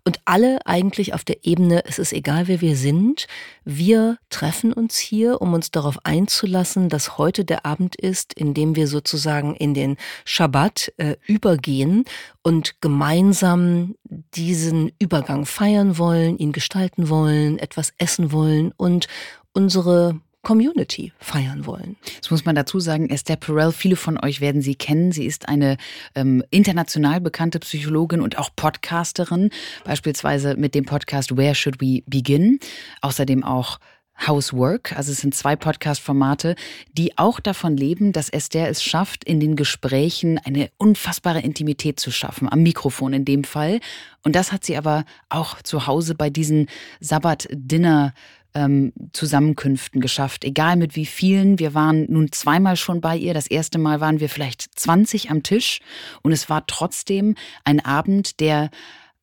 Und 0.03 0.19
alle 0.25 0.65
eigentlich 0.65 1.13
auf 1.13 1.23
der 1.23 1.45
Ebene, 1.45 1.83
es 1.85 1.99
ist 1.99 2.13
egal, 2.13 2.47
wer 2.47 2.61
wir 2.61 2.75
sind, 2.75 3.27
wir 3.63 4.17
treffen 4.29 4.73
uns 4.73 4.97
hier, 4.97 5.41
um 5.41 5.53
uns 5.53 5.69
darauf 5.71 5.99
einzulassen, 6.03 6.89
dass 6.89 7.17
heute 7.19 7.45
der 7.45 7.65
Abend 7.65 7.95
ist, 7.95 8.33
in 8.33 8.53
dem 8.53 8.75
wir 8.75 8.87
sozusagen 8.87 9.55
in 9.55 9.73
den 9.73 9.97
Schabbat 10.25 10.93
äh, 10.97 11.15
übergehen 11.27 12.05
und 12.41 12.81
gemeinsam 12.81 13.95
diesen 14.35 14.91
Übergang 14.99 15.45
feiern 15.45 15.97
wollen, 15.97 16.37
ihn 16.37 16.51
gestalten 16.55 17.09
wollen, 17.09 17.59
etwas 17.59 17.93
essen 17.99 18.31
wollen 18.31 18.73
und 18.77 19.07
unsere 19.53 20.19
Community 20.45 21.11
feiern 21.19 21.65
wollen. 21.65 21.97
Das 22.21 22.31
muss 22.31 22.45
man 22.45 22.55
dazu 22.55 22.79
sagen, 22.79 23.09
Esther 23.09 23.35
Perel, 23.35 23.73
viele 23.73 23.97
von 23.97 24.17
euch 24.23 24.39
werden 24.39 24.61
sie 24.61 24.75
kennen. 24.75 25.11
Sie 25.11 25.25
ist 25.25 25.49
eine 25.49 25.75
ähm, 26.13 26.43
international 26.51 27.19
bekannte 27.19 27.59
Psychologin 27.59 28.21
und 28.21 28.37
auch 28.37 28.49
Podcasterin, 28.55 29.49
beispielsweise 29.83 30.55
mit 30.55 30.75
dem 30.75 30.85
Podcast 30.85 31.35
Where 31.35 31.55
Should 31.55 31.81
We 31.81 32.03
Begin? 32.05 32.59
Außerdem 33.01 33.43
auch 33.43 33.79
Housework. 34.17 34.95
Also 34.95 35.11
es 35.11 35.19
sind 35.19 35.35
zwei 35.35 35.55
Podcast-Formate, 35.55 36.55
die 36.93 37.17
auch 37.17 37.39
davon 37.39 37.77
leben, 37.77 38.11
dass 38.11 38.29
Esther 38.29 38.69
es 38.69 38.83
schafft, 38.83 39.23
in 39.23 39.39
den 39.39 39.55
Gesprächen 39.55 40.39
eine 40.39 40.69
unfassbare 40.77 41.41
Intimität 41.41 41.99
zu 41.99 42.11
schaffen, 42.11 42.51
am 42.51 42.63
Mikrofon 42.63 43.13
in 43.13 43.25
dem 43.25 43.43
Fall. 43.43 43.79
Und 44.23 44.35
das 44.35 44.51
hat 44.51 44.63
sie 44.63 44.77
aber 44.77 45.05
auch 45.29 45.61
zu 45.61 45.87
Hause 45.87 46.15
bei 46.15 46.29
diesen 46.29 46.67
Sabbat-Dinner 46.99 48.13
ähm, 48.55 48.93
Zusammenkünften 49.11 50.01
geschafft, 50.01 50.45
egal 50.45 50.77
mit 50.77 50.95
wie 50.95 51.05
vielen. 51.05 51.59
Wir 51.59 51.73
waren 51.73 52.05
nun 52.09 52.31
zweimal 52.31 52.77
schon 52.77 53.01
bei 53.01 53.17
ihr. 53.17 53.33
Das 53.33 53.47
erste 53.47 53.77
Mal 53.77 53.99
waren 53.99 54.21
wir 54.21 54.29
vielleicht 54.29 54.79
20 54.79 55.29
am 55.29 55.43
Tisch 55.43 55.81
und 56.23 56.31
es 56.31 56.49
war 56.49 56.65
trotzdem 56.65 57.35
ein 57.65 57.83
Abend, 57.83 58.39
der 58.39 58.71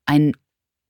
ein 0.04 0.32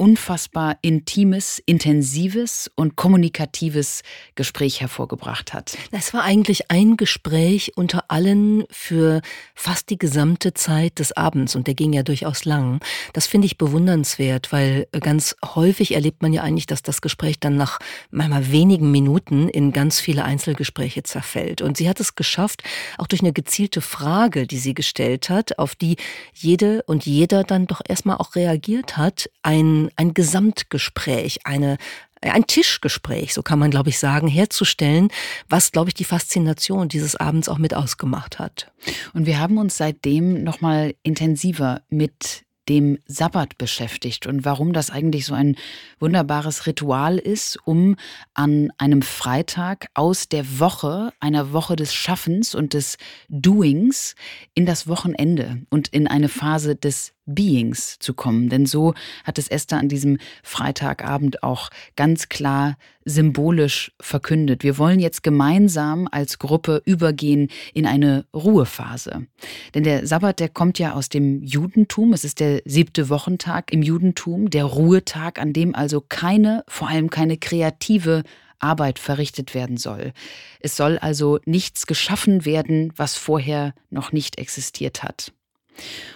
unfassbar 0.03 0.79
intimes, 0.83 1.63
intensives 1.65 2.69
und 2.75 2.97
kommunikatives 2.97 4.03
Gespräch 4.35 4.81
hervorgebracht 4.81 5.55
hat. 5.55 5.79
Es 5.93 6.13
war 6.13 6.25
eigentlich 6.25 6.73
ein 6.73 6.97
Gespräch 6.97 7.77
unter 7.77 8.11
allen 8.11 8.65
für 8.69 9.23
fast 9.55 9.91
die 9.91 9.99
gesamte 9.99 10.55
Zeit 10.55 10.99
des 10.99 11.13
Abends 11.13 11.55
und 11.55 11.69
der 11.69 11.75
ging 11.75 11.93
ja 11.93 12.03
durchaus 12.03 12.45
lang. 12.45 12.81
Das 13.13 13.29
finde 13.29 13.47
ich 13.47 13.59
bewundernswert, 13.59 14.51
weil 14.51 14.89
ganz 14.91 15.37
häufig 15.45 15.95
erlebt 15.95 16.21
man 16.21 16.33
ja 16.33 16.43
eigentlich, 16.43 16.67
dass 16.67 16.83
das 16.83 17.01
Gespräch 17.01 17.39
dann 17.39 17.55
nach 17.55 17.79
manchmal 18.11 18.51
wenigen 18.51 18.91
Minuten 18.91 19.49
in 19.49 19.73
ganz 19.73 20.01
viele 20.01 20.25
Einzelgespräche 20.25 21.05
zerfällt. 21.05 21.63
Und 21.63 21.77
sie 21.77 21.89
hat 21.89 22.01
es 22.01 22.17
geschafft, 22.17 22.65
auch 22.99 23.07
durch 23.07 23.23
eine 23.23 23.33
gezielte 23.33 23.81
Frage, 23.81 24.49
die 24.49 24.59
sie 24.59 24.75
gestellt 24.75 25.31
hat, 25.31 25.61
auf 25.61 25.77
die 25.77 25.95
jede 26.35 26.83
und 26.89 27.07
jeder 27.07 27.45
dann 27.45 27.69
doch 27.69 27.83
erstmal 27.87 28.17
auch 28.17 28.35
reagiert 28.35 28.97
hat, 28.97 29.31
ein 29.45 29.92
ein 29.97 30.15
Gesamtgespräch, 30.15 31.41
eine, 31.45 31.79
ein 32.21 32.47
Tischgespräch, 32.47 33.35
so 33.35 33.43
kann 33.43 33.59
man, 33.59 33.71
glaube 33.71 33.91
ich, 33.91 33.99
sagen, 33.99 34.29
herzustellen, 34.29 35.09
was, 35.49 35.73
glaube 35.73 35.91
ich, 35.91 35.95
die 35.95 36.05
Faszination 36.05 36.89
dieses 36.89 37.17
Abends 37.17 37.49
auch 37.49 37.59
mit 37.59 37.75
ausgemacht 37.75 38.39
hat. 38.39 38.73
Und 39.13 39.27
wir 39.27 39.39
haben 39.39 39.59
uns 39.59 39.77
seitdem 39.77 40.43
nochmal 40.43 40.95
intensiver 41.03 41.83
mit 41.89 42.45
dem 42.69 42.99
Sabbat 43.07 43.59
beschäftigt 43.59 44.27
und 44.27 44.45
warum 44.45 44.73
das 44.73 44.91
eigentlich 44.91 45.27
so 45.27 45.35
ein 45.35 45.57
wunderbares 45.99 46.67
Ritual 46.67 47.19
ist, 47.19 47.59
um 47.65 47.97
an 48.35 48.73
einem 48.79 49.03
Freitag 49.03 49.89
aus 49.95 50.29
der 50.29 50.61
Woche, 50.61 51.13
einer 51.19 51.53
Woche 51.53 51.75
des 51.75 51.93
Schaffens 51.93 52.55
und 52.55 52.75
des 52.75 52.99
Doings 53.29 54.15
in 54.55 54.65
das 54.65 54.87
Wochenende 54.87 55.63
und 55.71 55.89
in 55.89 56.07
eine 56.07 56.29
Phase 56.29 56.77
des 56.77 57.15
Beings 57.27 57.99
zu 57.99 58.15
kommen. 58.15 58.49
Denn 58.49 58.67
so 58.67 58.95
hat 59.25 59.39
es 59.39 59.49
Esther 59.49 59.79
an 59.79 59.89
diesem 59.89 60.19
Freitagabend 60.43 61.43
auch 61.43 61.71
ganz 61.97 62.29
klar 62.29 62.77
symbolisch 63.05 63.93
verkündet. 64.01 64.63
Wir 64.63 64.79
wollen 64.79 65.01
jetzt 65.01 65.23
gemeinsam 65.23 66.09
als 66.11 66.39
Gruppe 66.39 66.83
übergehen 66.85 67.49
in 67.75 67.87
eine 67.87 68.27
Ruhephase. 68.35 69.27
Denn 69.75 69.83
der 69.83 70.07
Sabbat, 70.07 70.41
der 70.41 70.49
kommt 70.49 70.79
ja 70.79 70.95
aus 70.95 71.09
dem 71.09 71.43
Judentum. 71.43 72.13
Es 72.13 72.25
ist 72.25 72.41
der 72.41 72.63
siebte 72.65 73.09
Wochentag 73.09 73.73
im 73.73 73.83
Judentum, 73.83 74.51
der 74.51 74.65
Ruhetag, 74.65 75.41
an 75.41 75.53
dem 75.53 75.75
also 75.75 76.01
keine, 76.01 76.65
vor 76.69 76.89
allem 76.89 77.11
keine 77.11 77.37
kreative 77.39 78.23
Arbeit 78.63 78.99
verrichtet 78.99 79.55
werden 79.55 79.77
soll. 79.77 80.13
Es 80.61 80.77
soll 80.77 80.99
also 80.99 81.41
nichts 81.45 81.87
geschaffen 81.87 82.45
werden, 82.45 82.93
was 82.97 83.17
vorher 83.17 83.75
noch 83.91 84.13
nicht 84.13 84.39
existiert 84.39 85.03
hat. 85.03 85.33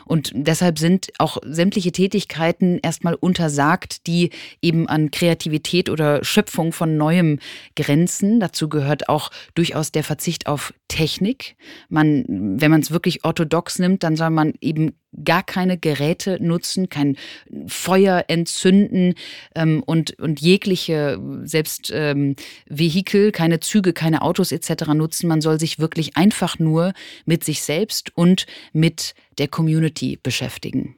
Und 0.04 0.30
deshalb 0.34 0.78
sind 0.78 1.08
auch 1.18 1.38
sämtliche 1.44 1.92
Tätigkeiten 1.92 2.78
erstmal 2.82 3.14
untersagt, 3.14 4.06
die 4.06 4.30
eben 4.62 4.88
an 4.88 5.10
Kreativität 5.10 5.90
oder 5.90 6.24
Schöpfung 6.24 6.72
von 6.72 6.96
Neuem 6.96 7.38
grenzen. 7.74 8.40
Dazu 8.40 8.68
gehört 8.68 9.08
auch 9.08 9.30
durchaus 9.54 9.92
der 9.92 10.04
Verzicht 10.04 10.46
auf 10.46 10.72
Technik. 10.88 11.56
Man, 11.88 12.24
wenn 12.28 12.70
man 12.70 12.80
es 12.80 12.90
wirklich 12.90 13.24
orthodox 13.24 13.78
nimmt, 13.78 14.02
dann 14.02 14.16
soll 14.16 14.30
man 14.30 14.54
eben 14.60 14.92
gar 15.24 15.42
keine 15.42 15.78
Geräte 15.78 16.38
nutzen, 16.40 16.88
kein 16.88 17.16
Feuer 17.66 18.24
entzünden 18.28 19.14
ähm, 19.54 19.82
und, 19.84 20.18
und 20.18 20.40
jegliche 20.40 21.18
selbst 21.44 21.90
ähm, 21.94 22.36
Vehikel, 22.68 23.32
keine 23.32 23.60
Züge, 23.60 23.92
keine 23.92 24.22
Autos 24.22 24.52
etc. 24.52 24.86
nutzen. 24.94 25.28
Man 25.28 25.40
soll 25.40 25.58
sich 25.58 25.78
wirklich 25.78 26.16
einfach 26.16 26.58
nur 26.58 26.92
mit 27.24 27.44
sich 27.44 27.62
selbst 27.62 28.16
und 28.16 28.46
mit 28.72 29.14
der 29.38 29.48
Community 29.48 30.18
beschäftigen. 30.22 30.96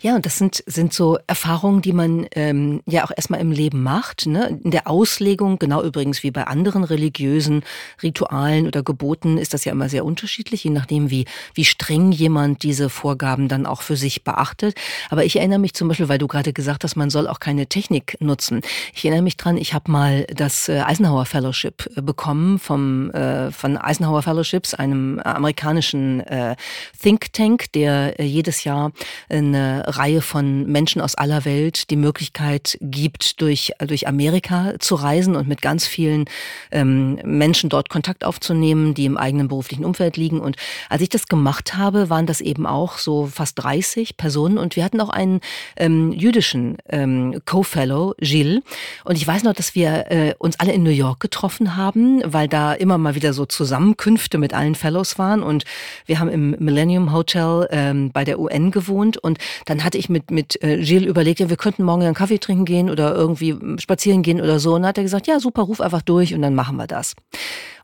Ja, 0.00 0.14
und 0.14 0.24
das 0.24 0.38
sind, 0.38 0.62
sind 0.66 0.92
so 0.92 1.18
Erfahrungen, 1.26 1.82
die 1.82 1.92
man 1.92 2.26
ähm, 2.32 2.82
ja 2.86 3.04
auch 3.04 3.10
erstmal 3.14 3.40
im 3.40 3.50
Leben 3.50 3.82
macht. 3.82 4.26
Ne? 4.26 4.60
In 4.62 4.70
der 4.70 4.86
Auslegung, 4.86 5.58
genau 5.58 5.82
übrigens 5.82 6.22
wie 6.22 6.30
bei 6.30 6.44
anderen 6.44 6.84
religiösen 6.84 7.64
Ritualen 8.02 8.66
oder 8.66 8.82
Geboten, 8.82 9.38
ist 9.38 9.54
das 9.54 9.64
ja 9.64 9.72
immer 9.72 9.88
sehr 9.88 10.04
unterschiedlich, 10.04 10.62
je 10.62 10.70
nachdem, 10.70 11.10
wie, 11.10 11.24
wie 11.54 11.64
streng 11.64 12.12
jemand 12.12 12.62
diese 12.62 12.90
Vorgaben 12.90 13.48
dann 13.48 13.59
auch 13.66 13.82
für 13.82 13.96
sich 13.96 14.24
beachtet. 14.24 14.74
Aber 15.10 15.24
ich 15.24 15.36
erinnere 15.36 15.58
mich 15.58 15.74
zum 15.74 15.88
Beispiel, 15.88 16.08
weil 16.08 16.18
du 16.18 16.26
gerade 16.26 16.52
gesagt 16.52 16.84
hast, 16.84 16.96
man 16.96 17.10
soll 17.10 17.28
auch 17.28 17.40
keine 17.40 17.66
Technik 17.66 18.16
nutzen. 18.20 18.62
Ich 18.94 19.04
erinnere 19.04 19.22
mich 19.22 19.36
dran, 19.36 19.56
ich 19.56 19.74
habe 19.74 19.90
mal 19.90 20.26
das 20.34 20.68
äh, 20.68 20.80
Eisenhower 20.80 21.26
Fellowship 21.26 21.88
äh, 21.96 22.02
bekommen 22.02 22.58
vom 22.58 23.10
äh, 23.10 23.50
von 23.52 23.76
Eisenhower 23.76 24.22
Fellowships, 24.22 24.74
einem 24.74 25.20
amerikanischen 25.20 26.20
äh, 26.20 26.56
Think 27.00 27.32
Tank, 27.32 27.72
der 27.72 28.18
äh, 28.18 28.24
jedes 28.24 28.64
Jahr 28.64 28.92
eine 29.28 29.84
Reihe 29.86 30.22
von 30.22 30.66
Menschen 30.66 31.00
aus 31.00 31.14
aller 31.14 31.44
Welt 31.44 31.90
die 31.90 31.96
Möglichkeit 31.96 32.78
gibt, 32.80 33.40
durch 33.40 33.72
durch 33.78 34.06
Amerika 34.06 34.74
zu 34.78 34.94
reisen 34.94 35.36
und 35.36 35.48
mit 35.48 35.62
ganz 35.62 35.86
vielen 35.86 36.26
ähm, 36.70 37.18
Menschen 37.24 37.70
dort 37.70 37.88
Kontakt 37.88 38.24
aufzunehmen, 38.24 38.94
die 38.94 39.06
im 39.06 39.16
eigenen 39.16 39.48
beruflichen 39.48 39.84
Umfeld 39.84 40.16
liegen. 40.16 40.40
Und 40.40 40.56
als 40.88 41.02
ich 41.02 41.08
das 41.08 41.26
gemacht 41.26 41.76
habe, 41.76 42.10
waren 42.10 42.26
das 42.26 42.40
eben 42.40 42.66
auch 42.66 42.98
so 42.98 43.26
fast 43.26 43.49
30 43.54 44.16
Personen 44.16 44.58
und 44.58 44.76
wir 44.76 44.84
hatten 44.84 45.00
auch 45.00 45.08
einen 45.08 45.40
ähm, 45.76 46.12
jüdischen 46.12 46.78
ähm, 46.88 47.40
Co-Fellow, 47.44 48.14
Gilles. 48.18 48.62
Und 49.04 49.16
ich 49.16 49.26
weiß 49.26 49.42
noch, 49.42 49.54
dass 49.54 49.74
wir 49.74 50.10
äh, 50.10 50.34
uns 50.38 50.58
alle 50.60 50.72
in 50.72 50.82
New 50.82 50.90
York 50.90 51.20
getroffen 51.20 51.76
haben, 51.76 52.22
weil 52.24 52.48
da 52.48 52.72
immer 52.72 52.98
mal 52.98 53.14
wieder 53.14 53.32
so 53.32 53.46
Zusammenkünfte 53.46 54.38
mit 54.38 54.54
allen 54.54 54.74
Fellows 54.74 55.18
waren. 55.18 55.42
Und 55.42 55.64
wir 56.06 56.18
haben 56.18 56.28
im 56.28 56.56
Millennium 56.58 57.12
Hotel 57.12 57.68
ähm, 57.70 58.10
bei 58.12 58.24
der 58.24 58.38
UN 58.38 58.70
gewohnt. 58.70 59.16
Und 59.16 59.38
dann 59.66 59.84
hatte 59.84 59.98
ich 59.98 60.08
mit, 60.08 60.30
mit 60.30 60.62
äh, 60.62 60.82
Gilles 60.82 61.08
überlegt, 61.08 61.40
ja, 61.40 61.48
wir 61.48 61.56
könnten 61.56 61.84
morgen 61.84 62.02
einen 62.02 62.14
Kaffee 62.14 62.38
trinken 62.38 62.64
gehen 62.64 62.90
oder 62.90 63.14
irgendwie 63.14 63.56
spazieren 63.78 64.22
gehen 64.22 64.40
oder 64.40 64.58
so. 64.58 64.74
Und 64.74 64.82
dann 64.82 64.88
hat 64.88 64.98
er 64.98 65.04
gesagt, 65.04 65.26
ja, 65.26 65.40
super, 65.40 65.62
ruf 65.62 65.80
einfach 65.80 66.02
durch 66.02 66.34
und 66.34 66.42
dann 66.42 66.54
machen 66.54 66.76
wir 66.76 66.86
das. 66.86 67.14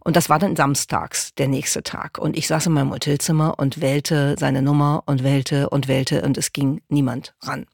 Und 0.07 0.15
das 0.15 0.29
war 0.29 0.39
dann 0.39 0.55
samstags, 0.55 1.35
der 1.35 1.49
nächste 1.49 1.83
Tag. 1.83 2.19
Und 2.19 2.39
ich 2.39 2.47
saß 2.47 2.67
in 2.67 2.75
meinem 2.75 2.93
Hotelzimmer 2.93 3.59
und 3.59 3.81
wählte 3.81 4.37
seine 4.39 4.63
Nummer 4.63 5.03
und 5.07 5.25
wählte 5.25 5.69
und 5.69 5.89
wählte 5.89 6.23
und 6.23 6.39
es 6.39 6.53
ging 6.53 6.81
niemand 6.89 7.35
ran. 7.43 7.67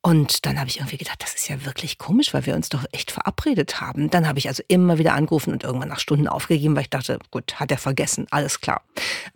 Und 0.00 0.46
dann 0.46 0.60
habe 0.60 0.68
ich 0.70 0.76
irgendwie 0.76 0.98
gedacht, 0.98 1.20
das 1.24 1.34
ist 1.34 1.48
ja 1.48 1.64
wirklich 1.64 1.98
komisch, 1.98 2.32
weil 2.32 2.46
wir 2.46 2.54
uns 2.54 2.68
doch 2.68 2.84
echt 2.92 3.10
verabredet 3.10 3.80
haben. 3.80 4.10
Dann 4.10 4.28
habe 4.28 4.38
ich 4.38 4.46
also 4.46 4.62
immer 4.68 4.98
wieder 4.98 5.14
angerufen 5.14 5.52
und 5.52 5.64
irgendwann 5.64 5.88
nach 5.88 5.98
Stunden 5.98 6.28
aufgegeben, 6.28 6.76
weil 6.76 6.82
ich 6.82 6.90
dachte, 6.90 7.18
gut, 7.32 7.58
hat 7.58 7.72
er 7.72 7.78
vergessen, 7.78 8.28
alles 8.30 8.60
klar. 8.60 8.82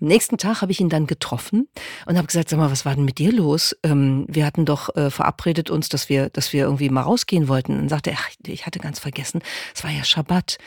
Am 0.00 0.06
nächsten 0.06 0.38
Tag 0.38 0.62
habe 0.62 0.70
ich 0.70 0.78
ihn 0.78 0.88
dann 0.88 1.08
getroffen 1.08 1.66
und 2.06 2.16
habe 2.16 2.28
gesagt, 2.28 2.48
sag 2.48 2.60
mal, 2.60 2.70
was 2.70 2.84
war 2.84 2.94
denn 2.94 3.04
mit 3.04 3.18
dir 3.18 3.32
los? 3.32 3.76
Ähm, 3.82 4.26
wir 4.28 4.46
hatten 4.46 4.66
doch 4.66 4.94
äh, 4.94 5.10
verabredet 5.10 5.68
uns, 5.68 5.88
dass 5.88 6.08
wir, 6.08 6.30
dass 6.30 6.52
wir 6.52 6.62
irgendwie 6.62 6.90
mal 6.90 7.02
rausgehen 7.02 7.48
wollten. 7.48 7.72
Und 7.72 7.78
dann 7.78 7.88
sagte 7.88 8.12
er, 8.12 8.18
ach, 8.20 8.30
ich 8.46 8.66
hatte 8.66 8.78
ganz 8.78 9.00
vergessen, 9.00 9.42
es 9.74 9.82
war 9.82 9.90
ja 9.90 10.04
Schabbat. 10.04 10.58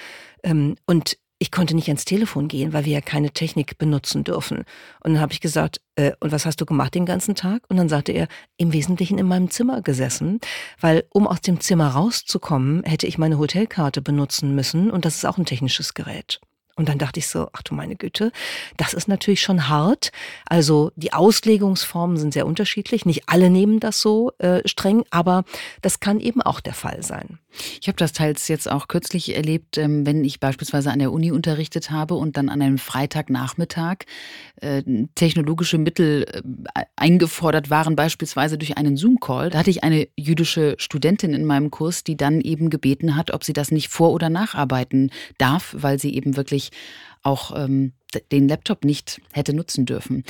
Ähm, 0.44 0.76
und 0.86 1.18
ich 1.40 1.52
konnte 1.52 1.76
nicht 1.76 1.88
ans 1.88 2.06
Telefon 2.06 2.48
gehen, 2.48 2.74
weil 2.74 2.86
wir 2.86 2.94
ja 2.94 3.02
keine 3.02 3.32
Technik 3.32 3.78
benutzen 3.78 4.24
dürfen. 4.24 4.60
Und 5.02 5.14
dann 5.14 5.20
habe 5.20 5.34
ich 5.34 5.42
gesagt, 5.42 5.82
äh, 5.96 6.14
und 6.20 6.32
was 6.32 6.46
hast 6.46 6.62
du 6.62 6.66
gemacht 6.66 6.96
den 6.96 7.06
ganzen 7.06 7.36
Tag? 7.36 7.64
Und 7.68 7.78
dann 7.78 7.90
sagte 7.90 8.12
er, 8.12 8.28
im 8.58 8.72
Wesentlichen 8.72 9.18
in 9.18 9.28
meinem 9.28 9.50
Zimmer 9.50 9.82
gesessen, 9.82 10.40
weil 10.80 11.04
um 11.10 11.28
aus 11.28 11.42
dem 11.42 11.60
Zimmer 11.60 11.90
rauszukommen, 11.90 12.84
hätte 12.84 13.08
ich 13.08 13.18
meine 13.18 13.38
Hotelkarte 13.38 14.02
benutzen 14.02 14.56
müssen 14.56 14.90
und 14.90 15.06
das 15.06 15.16
ist 15.16 15.26
auch 15.26 15.38
ein 15.38 15.46
technisches 15.46 15.94
Gerät. 15.94 16.40
Und 16.76 16.90
dann 16.90 16.98
dachte 16.98 17.20
ich 17.20 17.28
so, 17.28 17.50
ach 17.54 17.62
du 17.62 17.76
meine 17.76 17.96
Güte, 17.96 18.32
das 18.78 18.94
ist 18.94 19.08
natürlich 19.08 19.42
schon 19.42 19.70
hart. 19.70 20.12
Also 20.48 20.92
die 20.96 21.14
Auslegungsformen 21.14 22.18
sind 22.18 22.34
sehr 22.34 22.48
unterschiedlich. 22.48 23.06
Nicht 23.06 23.24
alle 23.28 23.52
nehmen 23.52 23.80
das 23.80 24.02
so 24.02 24.32
äh, 24.40 24.68
streng, 24.68 25.04
aber 25.12 25.44
das 25.82 26.00
kann 26.00 26.20
eben 26.20 26.42
auch 26.42 26.60
der 26.60 26.74
Fall 26.74 27.04
sein. 27.04 27.38
Ich 27.82 27.88
habe 27.88 27.98
das 27.98 28.14
teils 28.14 28.48
jetzt 28.48 28.70
auch 28.70 28.88
kürzlich 28.88 29.36
erlebt, 29.36 29.78
ähm, 29.78 30.06
wenn 30.06 30.24
ich 30.24 30.40
beispielsweise 30.40 30.92
an 30.92 31.00
der 31.00 31.12
Uni 31.12 31.32
unterrichtet 31.32 31.92
habe 31.92 32.16
und 32.16 32.38
dann 32.38 32.50
an 32.50 32.62
einem 32.62 32.78
Freitagnachmittag 32.78 34.06
äh, 34.62 34.84
technologische 35.16 35.78
Mittel 35.78 36.26
äh, 36.32 36.86
eingefordert 36.96 37.70
waren, 37.70 37.96
beispielsweise 37.96 38.58
durch 38.58 38.78
einen 38.78 38.98
Zoom-Call. 38.98 39.50
Da 39.50 39.60
hatte 39.60 39.70
ich 39.70 39.84
eine 39.84 40.08
jüdische 40.18 40.76
Studentin 40.78 41.34
in 41.34 41.46
meinem 41.46 41.72
Kurs, 41.72 42.04
die 42.04 42.18
dann 42.18 42.42
eben 42.42 42.70
gebeten 42.70 43.16
hat, 43.16 43.32
ob 43.32 43.44
sie 43.44 43.54
das 43.54 43.72
nicht 43.72 43.90
vor- 43.90 44.14
oder 44.14 44.30
nacharbeiten 44.30 45.12
darf, 45.38 45.76
weil 45.78 46.00
sie 46.00 46.16
eben 46.16 46.36
wirklich 46.36 46.72
auch 47.24 47.56
ähm, 47.56 47.94
den 48.32 48.48
Laptop 48.48 48.86
nicht 48.86 49.22
hätte 49.32 49.54
nutzen 49.54 49.86
dürfen. 49.86 50.24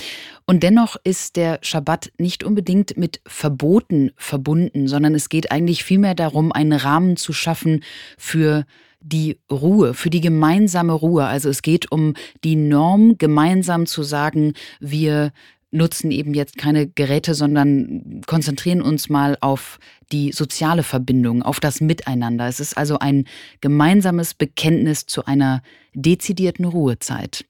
Und 0.46 0.64
dennoch 0.64 0.96
ist 1.04 1.36
der 1.36 1.60
Schabbat 1.62 2.12
nicht 2.18 2.44
unbedingt 2.44 2.98
mit 2.98 3.22
Verboten 3.26 4.12
verbunden, 4.16 4.88
sondern 4.88 5.16
es 5.16 5.30
geht 5.30 5.52
eigentlich 5.52 5.84
vielmehr 5.84 6.16
darum, 6.16 6.52
einen 6.52 6.74
Rahmen 6.74 7.18
zu 7.18 7.34
schaffen 7.34 7.84
für 8.18 8.66
die 9.02 9.38
Ruhe, 9.52 9.94
für 9.94 10.10
die 10.10 10.22
gemeinsame 10.22 10.94
Ruhe. 10.94 11.26
Also 11.26 11.50
es 11.50 11.62
geht 11.62 11.92
um 11.92 12.14
die 12.44 12.56
Norm, 12.56 13.18
gemeinsam 13.18 13.86
zu 13.86 14.04
sagen, 14.04 14.54
wir 14.80 15.34
nutzen 15.74 16.12
eben 16.12 16.34
jetzt 16.34 16.58
keine 16.58 16.88
Geräte, 16.88 17.34
sondern 17.34 18.22
konzentrieren 18.26 18.82
uns 18.82 19.10
mal 19.10 19.38
auf 19.42 19.80
die 20.12 20.32
soziale 20.32 20.84
Verbindung, 20.84 21.42
auf 21.42 21.60
das 21.60 21.82
Miteinander. 21.82 22.48
Es 22.48 22.60
ist 22.60 22.78
also 22.78 23.00
ein 23.00 23.26
gemeinsames 23.62 24.34
Bekenntnis 24.36 25.06
zu 25.08 25.26
einer 25.26 25.62
dezidierten 25.94 26.66
Ruhezeit. 26.66 27.46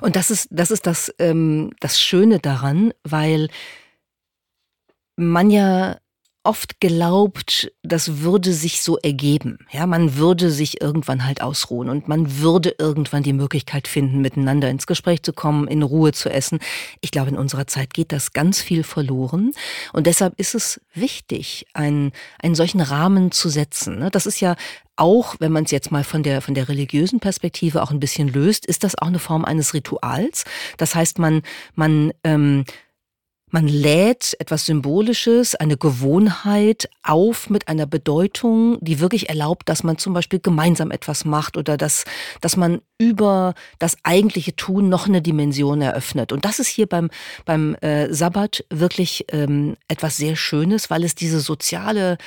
Und 0.00 0.16
das 0.16 0.30
ist 0.30 0.48
das, 0.50 0.70
ist 0.70 0.86
das, 0.86 1.14
ähm, 1.18 1.70
das 1.80 2.00
Schöne 2.00 2.40
daran, 2.40 2.92
weil 3.04 3.48
man 5.16 5.50
ja 5.50 5.98
oft 6.44 6.80
geglaubt, 6.80 7.70
das 7.82 8.22
würde 8.22 8.52
sich 8.52 8.82
so 8.82 8.96
ergeben. 8.98 9.58
Ja, 9.70 9.86
man 9.86 10.16
würde 10.16 10.50
sich 10.50 10.80
irgendwann 10.80 11.26
halt 11.26 11.42
ausruhen 11.42 11.88
und 11.88 12.08
man 12.08 12.38
würde 12.38 12.74
irgendwann 12.78 13.22
die 13.22 13.32
Möglichkeit 13.32 13.88
finden, 13.88 14.20
miteinander 14.20 14.70
ins 14.70 14.86
Gespräch 14.86 15.22
zu 15.22 15.32
kommen, 15.32 15.68
in 15.68 15.82
Ruhe 15.82 16.12
zu 16.12 16.30
essen. 16.30 16.58
Ich 17.00 17.10
glaube, 17.10 17.30
in 17.30 17.36
unserer 17.36 17.66
Zeit 17.66 17.92
geht 17.92 18.12
das 18.12 18.32
ganz 18.32 18.60
viel 18.60 18.82
verloren 18.82 19.52
und 19.92 20.06
deshalb 20.06 20.38
ist 20.38 20.54
es 20.54 20.80
wichtig, 20.94 21.66
einen, 21.74 22.12
einen 22.42 22.54
solchen 22.54 22.80
Rahmen 22.80 23.30
zu 23.30 23.48
setzen. 23.48 23.98
Ne? 23.98 24.10
Das 24.10 24.26
ist 24.26 24.40
ja 24.40 24.56
auch, 24.96 25.36
wenn 25.38 25.52
man 25.52 25.64
es 25.64 25.70
jetzt 25.70 25.92
mal 25.92 26.04
von 26.04 26.22
der, 26.22 26.40
von 26.40 26.54
der 26.54 26.68
religiösen 26.68 27.20
Perspektive 27.20 27.82
auch 27.82 27.90
ein 27.90 28.00
bisschen 28.00 28.28
löst, 28.28 28.66
ist 28.66 28.84
das 28.84 28.98
auch 28.98 29.06
eine 29.06 29.18
Form 29.18 29.44
eines 29.44 29.74
Rituals. 29.74 30.44
Das 30.76 30.94
heißt, 30.94 31.18
man, 31.18 31.42
man, 31.74 32.12
ähm, 32.24 32.64
man 33.50 33.66
lädt 33.66 34.36
etwas 34.38 34.66
Symbolisches, 34.66 35.54
eine 35.54 35.76
Gewohnheit 35.76 36.88
auf 37.02 37.50
mit 37.50 37.68
einer 37.68 37.86
Bedeutung, 37.86 38.78
die 38.80 39.00
wirklich 39.00 39.28
erlaubt, 39.28 39.68
dass 39.68 39.82
man 39.82 39.98
zum 39.98 40.12
Beispiel 40.12 40.40
gemeinsam 40.40 40.90
etwas 40.90 41.24
macht 41.24 41.56
oder 41.56 41.76
dass, 41.76 42.04
dass 42.40 42.56
man 42.56 42.80
über 42.98 43.54
das 43.78 43.96
eigentliche 44.02 44.54
Tun 44.56 44.88
noch 44.88 45.06
eine 45.06 45.22
Dimension 45.22 45.80
eröffnet. 45.80 46.32
Und 46.32 46.44
das 46.44 46.58
ist 46.58 46.68
hier 46.68 46.86
beim, 46.86 47.10
beim 47.44 47.74
äh, 47.76 48.12
Sabbat 48.12 48.64
wirklich 48.70 49.26
ähm, 49.32 49.76
etwas 49.88 50.16
sehr 50.16 50.36
Schönes, 50.36 50.90
weil 50.90 51.04
es 51.04 51.14
diese 51.14 51.40
soziale 51.40 52.18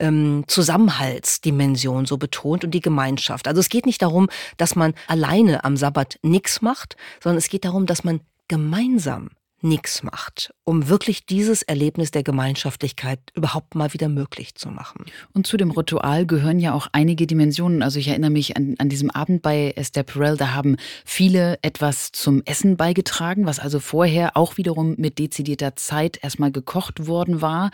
ähm, 0.00 0.44
Zusammenhaltsdimension 0.46 2.06
so 2.06 2.18
betont 2.18 2.64
und 2.64 2.70
die 2.72 2.80
Gemeinschaft. 2.80 3.48
Also 3.48 3.60
es 3.60 3.68
geht 3.68 3.86
nicht 3.86 4.02
darum, 4.02 4.28
dass 4.56 4.76
man 4.76 4.94
alleine 5.06 5.64
am 5.64 5.76
Sabbat 5.76 6.18
nichts 6.22 6.62
macht, 6.62 6.96
sondern 7.22 7.38
es 7.38 7.48
geht 7.48 7.64
darum, 7.64 7.86
dass 7.86 8.04
man 8.04 8.20
gemeinsam 8.48 9.30
nichts 9.60 10.02
macht, 10.02 10.52
um 10.64 10.88
wirklich 10.88 11.26
dieses 11.26 11.62
Erlebnis 11.62 12.10
der 12.10 12.22
Gemeinschaftlichkeit 12.22 13.20
überhaupt 13.34 13.74
mal 13.74 13.92
wieder 13.92 14.08
möglich 14.08 14.54
zu 14.54 14.70
machen. 14.70 15.04
Und 15.32 15.46
zu 15.46 15.56
dem 15.56 15.70
Ritual 15.70 16.26
gehören 16.26 16.60
ja 16.60 16.74
auch 16.74 16.88
einige 16.92 17.26
Dimensionen. 17.26 17.82
Also 17.82 17.98
ich 17.98 18.08
erinnere 18.08 18.30
mich 18.30 18.56
an, 18.56 18.76
an 18.78 18.88
diesem 18.88 19.10
Abend 19.10 19.42
bei 19.42 19.72
Esther 19.76 20.04
Perel, 20.04 20.36
da 20.36 20.54
haben 20.54 20.76
viele 21.04 21.58
etwas 21.62 22.12
zum 22.12 22.42
Essen 22.44 22.76
beigetragen, 22.76 23.46
was 23.46 23.58
also 23.58 23.80
vorher 23.80 24.36
auch 24.36 24.56
wiederum 24.56 24.94
mit 24.96 25.18
dezidierter 25.18 25.76
Zeit 25.76 26.22
erstmal 26.22 26.52
gekocht 26.52 27.06
worden 27.06 27.42
war. 27.42 27.70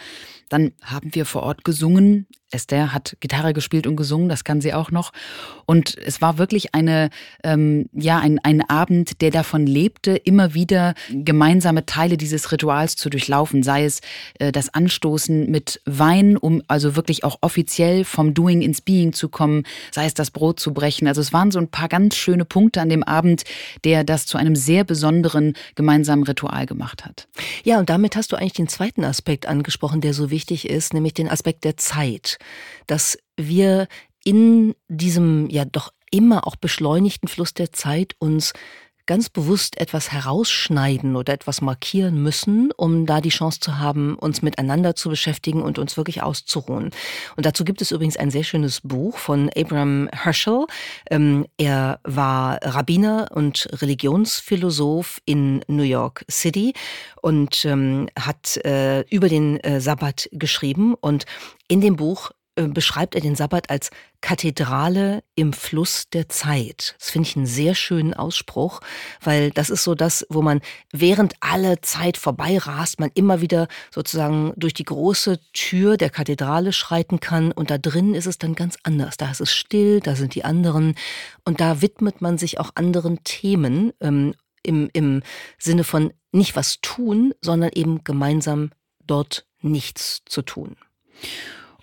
Dann 0.49 0.73
haben 0.83 1.15
wir 1.15 1.27
vor 1.27 1.43
Ort 1.43 1.65
gesungen. 1.65 2.27
Esther 2.55 2.93
hat 2.93 3.17
Gitarre 3.21 3.53
gespielt 3.53 3.87
und 3.87 3.97
gesungen, 3.97 4.29
das 4.29 4.45
kann 4.45 4.61
sie 4.61 4.73
auch 4.73 4.91
noch. 4.91 5.13
Und 5.67 5.97
es 5.99 6.23
war 6.23 6.39
wirklich 6.39 6.75
eine, 6.75 7.11
ähm, 7.43 7.89
ja, 7.93 8.19
ein, 8.19 8.39
ein 8.43 8.63
Abend, 8.69 9.21
der 9.21 9.31
davon 9.31 9.67
lebte, 9.67 10.17
immer 10.17 10.55
wieder 10.55 10.95
gemeinsame 11.11 11.87
Teile 11.87 12.17
dieses 12.17 12.53
Rituals 12.53 12.97
zu 12.97 13.11
durchlaufen, 13.11 13.63
sei 13.63 13.85
es 13.85 14.01
äh, 14.39 14.53
das 14.53 14.73
Anstoßen 14.73 15.51
mit 15.51 15.81
Wein, 15.85 16.37
um 16.37 16.63
also 16.69 16.97
wirklich 16.97 17.25
auch 17.25 17.39
offiziell 17.41 18.05
vom 18.05 18.35
Doing 18.35 18.63
ins 18.63 18.81
Being 18.81 19.13
zu 19.13 19.29
kommen, 19.29 19.65
sei 19.91 20.07
es 20.07 20.15
das 20.15 20.31
Brot 20.31 20.61
zu 20.61 20.73
brechen. 20.73 21.09
Also 21.09 21.21
es 21.21 21.33
waren 21.33 21.51
so 21.51 21.59
ein 21.59 21.69
paar 21.69 21.89
ganz 21.89 22.17
schöne 22.17 22.45
Punkte 22.45 22.81
an 22.81 22.89
dem 22.89 23.03
Abend, 23.03 23.45
der 23.85 24.05
das 24.05 24.27
zu 24.27 24.39
einem 24.39 24.57
sehr 24.57 24.85
besonderen 24.85 25.55
gemeinsamen 25.75 26.25
Ritual 26.25 26.67
gemacht 26.67 27.05
hat. 27.05 27.27
Ja, 27.65 27.79
und 27.79 27.91
damit 27.91 28.17
hast 28.17 28.33
du 28.33 28.37
eigentlich 28.37 28.53
den 28.53 28.69
zweiten 28.69 29.05
Aspekt 29.05 29.47
angesprochen, 29.47 30.01
der 30.01 30.15
so 30.15 30.31
wichtig 30.31 30.69
ist, 30.69 30.95
nämlich 30.95 31.15
den 31.15 31.29
Aspekt 31.29 31.65
der 31.65 31.77
Zeit, 31.77 32.39
dass 32.87 33.19
wir 33.37 33.89
in 34.25 34.75
diesem 34.89 35.49
ja 35.51 35.65
doch 35.65 35.93
immer 36.11 36.47
auch 36.47 36.57
beschleunigten 36.57 37.29
Fluss 37.29 37.55
der 37.55 37.73
Zeit 37.73 38.15
uns 38.19 38.53
ganz 39.07 39.29
bewusst 39.29 39.79
etwas 39.79 40.13
herausschneiden 40.13 41.17
oder 41.17 41.33
etwas 41.33 41.61
markieren 41.61 42.23
müssen, 42.23 42.71
um 42.77 43.07
da 43.07 43.21
die 43.21 43.31
Chance 43.31 43.61
zu 43.61 43.79
haben, 43.79 44.15
uns 44.17 44.43
miteinander 44.43 44.95
zu 44.95 45.09
beschäftigen 45.09 45.63
und 45.63 45.79
uns 45.79 45.97
wirklich 45.97 46.23
auszuruhen. 46.23 46.91
Und 47.37 47.47
dazu 47.47 47.65
gibt 47.65 47.83
es 47.83 47.91
übrigens 47.91 48.17
ein 48.17 48.31
sehr 48.31 48.45
schönes 48.45 48.81
Buch 48.81 49.19
von 49.19 49.51
Abraham 49.57 50.09
Herschel. 50.13 50.67
Ähm, 51.11 51.47
er 51.59 52.01
war 52.05 52.59
Rabbiner 52.63 53.29
und 53.33 53.69
Religionsphilosoph 53.73 55.21
in 55.25 55.63
New 55.69 55.83
York 55.83 56.25
City 56.31 56.73
und 57.21 57.65
ähm, 57.65 58.09
hat 58.19 58.57
äh, 58.65 59.03
über 59.11 59.29
den 59.29 59.59
äh, 59.61 59.81
Sabbat 59.81 60.29
geschrieben. 60.33 60.95
Und 60.95 61.25
in 61.69 61.81
dem 61.81 61.97
Buch 61.97 62.31
beschreibt 62.57 63.15
er 63.15 63.21
den 63.21 63.35
Sabbat 63.35 63.71
als 63.71 63.91
Kathedrale 64.21 65.23
im 65.35 65.53
Fluss 65.53 66.09
der 66.09 66.29
Zeit. 66.29 66.95
Das 66.99 67.11
finde 67.11 67.29
ich 67.29 67.37
einen 67.37 67.47
sehr 67.47 67.75
schönen 67.75 68.15
Ausspruch, 68.15 68.81
weil 69.21 69.51
das 69.51 69.71
ist 69.71 69.85
so 69.85 69.95
das, 69.95 70.25
wo 70.31 70.41
man 70.41 70.61
während 70.93 71.35
alle 71.41 71.81
Zeit 71.81 72.17
vorbei 72.17 72.59
rast, 72.59 73.01
man 73.01 73.11
immer 73.15 73.41
wieder 73.41 73.67
sozusagen 73.93 74.53
durch 74.57 74.73
die 74.73 74.85
große 74.85 75.41
Tür 75.53 75.97
der 75.97 76.11
Kathedrale 76.11 76.73
schreiten 76.73 77.21
kann 77.21 77.53
und 77.53 77.71
da 77.71 77.79
drin 77.79 78.15
ist 78.15 78.27
es 78.27 78.39
dann 78.39 78.55
ganz 78.55 78.79
anders. 78.85 79.17
Da 79.17 79.31
ist 79.31 79.41
es 79.41 79.53
still, 79.53 80.01
da 80.01 80.15
sind 80.15 80.35
die 80.35 80.45
anderen 80.45 80.95
und 81.45 81.61
da 81.61 81.83
widmet 81.83 82.23
man 82.23 82.39
sich 82.39 82.61
auch 82.61 82.71
anderen 82.77 83.25
Themen 83.25 83.93
ähm, 84.01 84.35
im, 84.63 84.89
im 84.93 85.23
Sinne 85.59 85.85
von 85.85 86.13
nicht 86.33 86.57
was 86.57 86.81
tun, 86.81 87.35
sondern 87.41 87.71
eben 87.75 88.05
gemeinsam 88.05 88.71
dort 89.07 89.47
nichts 89.61 90.23
zu 90.25 90.43
tun. 90.43 90.77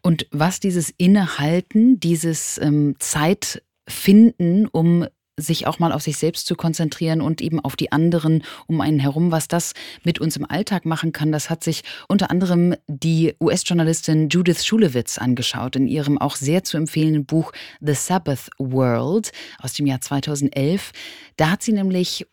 Und 0.02 0.28
was 0.32 0.60
dieses 0.60 0.90
Innehalten, 0.98 2.00
dieses 2.00 2.58
ähm, 2.58 2.96
Zeitfinden, 3.00 4.68
um 4.68 5.06
sich 5.38 5.68
auch 5.68 5.80
mal 5.80 5.92
auf 5.92 6.02
sich 6.04 6.18
selbst 6.18 6.46
zu 6.46 6.56
konzentrieren 6.56 7.22
und 7.22 7.42
eben 7.42 7.60
auf 7.60 7.76
die 7.76 7.92
anderen 7.92 8.44
um 8.68 8.82
einen 8.82 9.00
herum, 9.00 9.32
was 9.32 9.48
das 9.48 9.74
mit 10.04 10.20
uns 10.20 10.38
im 10.38 10.50
Alltag 10.50 10.86
machen 10.86 11.14
kann, 11.14 11.32
das 11.32 11.50
hat 11.50 11.64
sich 11.64 11.84
unter 12.08 12.30
anderem 12.30 12.76
die 12.88 13.36
US-Journalistin 13.42 14.30
Judith 14.30 14.66
Schulewitz 14.66 15.18
angeschaut 15.18 15.76
in 15.76 15.88
ihrem 15.88 16.18
auch 16.18 16.36
sehr 16.36 16.64
zu 16.64 16.78
empfehlenden 16.78 17.26
Buch 17.26 17.52
The 17.80 17.94
Sabbath 17.94 18.50
World 18.58 19.32
aus 19.60 19.74
dem 19.74 19.88
Jahr 19.88 20.02
2011. 20.02 20.92
Da 21.38 21.50
hat 21.52 21.64
sie 21.64 21.74
nämlich 21.74 22.28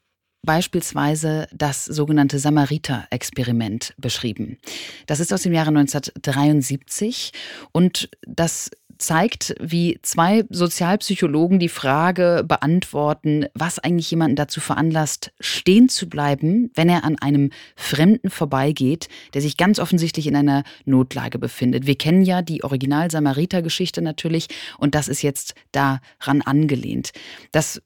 beispielsweise 0.48 1.46
das 1.52 1.84
sogenannte 1.84 2.38
Samariter-Experiment 2.38 3.92
beschrieben. 3.98 4.56
Das 5.04 5.20
ist 5.20 5.30
aus 5.30 5.42
dem 5.42 5.52
Jahre 5.52 5.68
1973 5.68 7.32
und 7.70 8.08
das 8.26 8.70
zeigt, 8.96 9.54
wie 9.61 9.98
zwei 10.00 10.46
Sozialpsychologen 10.48 11.58
die 11.58 11.68
Frage 11.68 12.46
beantworten, 12.48 13.44
was 13.52 13.78
eigentlich 13.78 14.11
jemanden 14.11 14.37
dazu 14.37 14.61
veranlasst, 14.61 15.32
stehen 15.38 15.90
zu 15.90 16.08
bleiben, 16.08 16.70
wenn 16.74 16.88
er 16.88 17.04
an 17.04 17.18
einem 17.18 17.50
Fremden 17.76 18.30
vorbeigeht, 18.30 19.11
der 19.34 19.42
sich 19.42 19.58
ganz 19.58 19.78
offensichtlich 19.78 20.26
in 20.26 20.34
einer 20.34 20.64
Notlage 20.87 21.38
befindet. 21.38 21.87
Wir 21.87 21.98
kennen 21.98 22.22
ja 22.22 22.40
die 22.40 22.64
Original-Samariter-Geschichte 22.64 24.00
natürlich 24.00 24.48
und 24.78 24.94
das 24.94 25.08
ist 25.08 25.20
jetzt 25.20 25.54
daran 25.72 26.40
angelehnt. 26.40 27.12
Das 27.52 27.82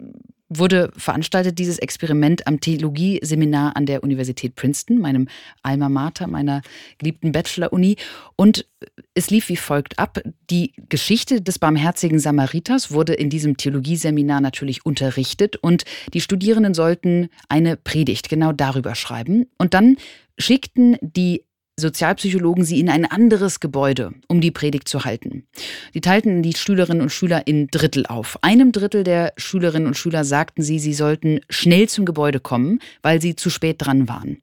wurde 0.59 0.91
veranstaltet, 0.97 1.59
dieses 1.59 1.79
Experiment 1.79 2.47
am 2.47 2.61
Theologieseminar 2.61 3.77
an 3.77 3.87
der 3.87 4.03
Universität 4.03 4.55
Princeton, 4.57 5.01
meinem 5.01 5.29
Alma 5.63 5.89
Mater, 5.89 6.27
meiner 6.27 6.63
geliebten 6.99 7.33
Bachelor-Uni. 7.33 7.97
Und 8.37 8.67
es 9.15 9.31
lief 9.31 9.49
wie 9.49 9.57
folgt 9.57 9.99
ab. 9.99 10.21
Die 10.51 10.73
Geschichte 10.89 11.41
des 11.41 11.59
barmherzigen 11.59 12.19
Samariters 12.19 12.91
wurde 12.91 13.15
in 13.15 13.31
diesem 13.31 13.57
Theologieseminar 13.57 14.41
natürlich 14.41 14.85
unterrichtet 14.85 15.57
und 15.57 15.85
die 16.15 16.21
Studierenden 16.21 16.75
sollten 16.75 17.29
eine 17.49 17.77
Predigt 17.77 18.29
genau 18.29 18.53
darüber 18.53 18.95
schreiben. 18.95 19.47
Und 19.59 19.75
dann 19.75 19.97
schickten 20.39 20.97
die 21.01 21.45
Sozialpsychologen 21.81 22.65
sie 22.65 22.81
in 22.81 22.91
ein 22.91 23.07
anderes 23.07 23.59
Gebäude, 23.59 24.13
um 24.29 24.43
die 24.43 24.51
Predigt 24.51 24.89
zu 24.89 25.07
halten. 25.07 25.47
Die 25.95 26.03
teilten 26.03 26.43
die 26.43 26.55
Schülerinnen 26.55 27.01
und 27.01 27.09
Schüler 27.09 27.47
in 27.47 27.69
Drittel 27.69 28.05
auf. 28.05 28.39
Einem 28.43 28.73
Drittel 28.73 29.05
der 29.05 29.33
Schülerinnen 29.39 29.89
und 29.89 29.97
Schüler 29.97 30.25
sagten 30.25 30.63
sie, 30.63 30.79
sie 30.79 30.93
sollten 30.93 31.41
schnell 31.49 31.89
zum 31.89 32.05
Gebäude 32.05 32.41
kommen, 32.41 32.79
weil 33.01 33.23
sie 33.23 33.37
zu 33.37 33.49
spät 33.49 33.77
dran 33.79 34.07
waren. 34.07 34.43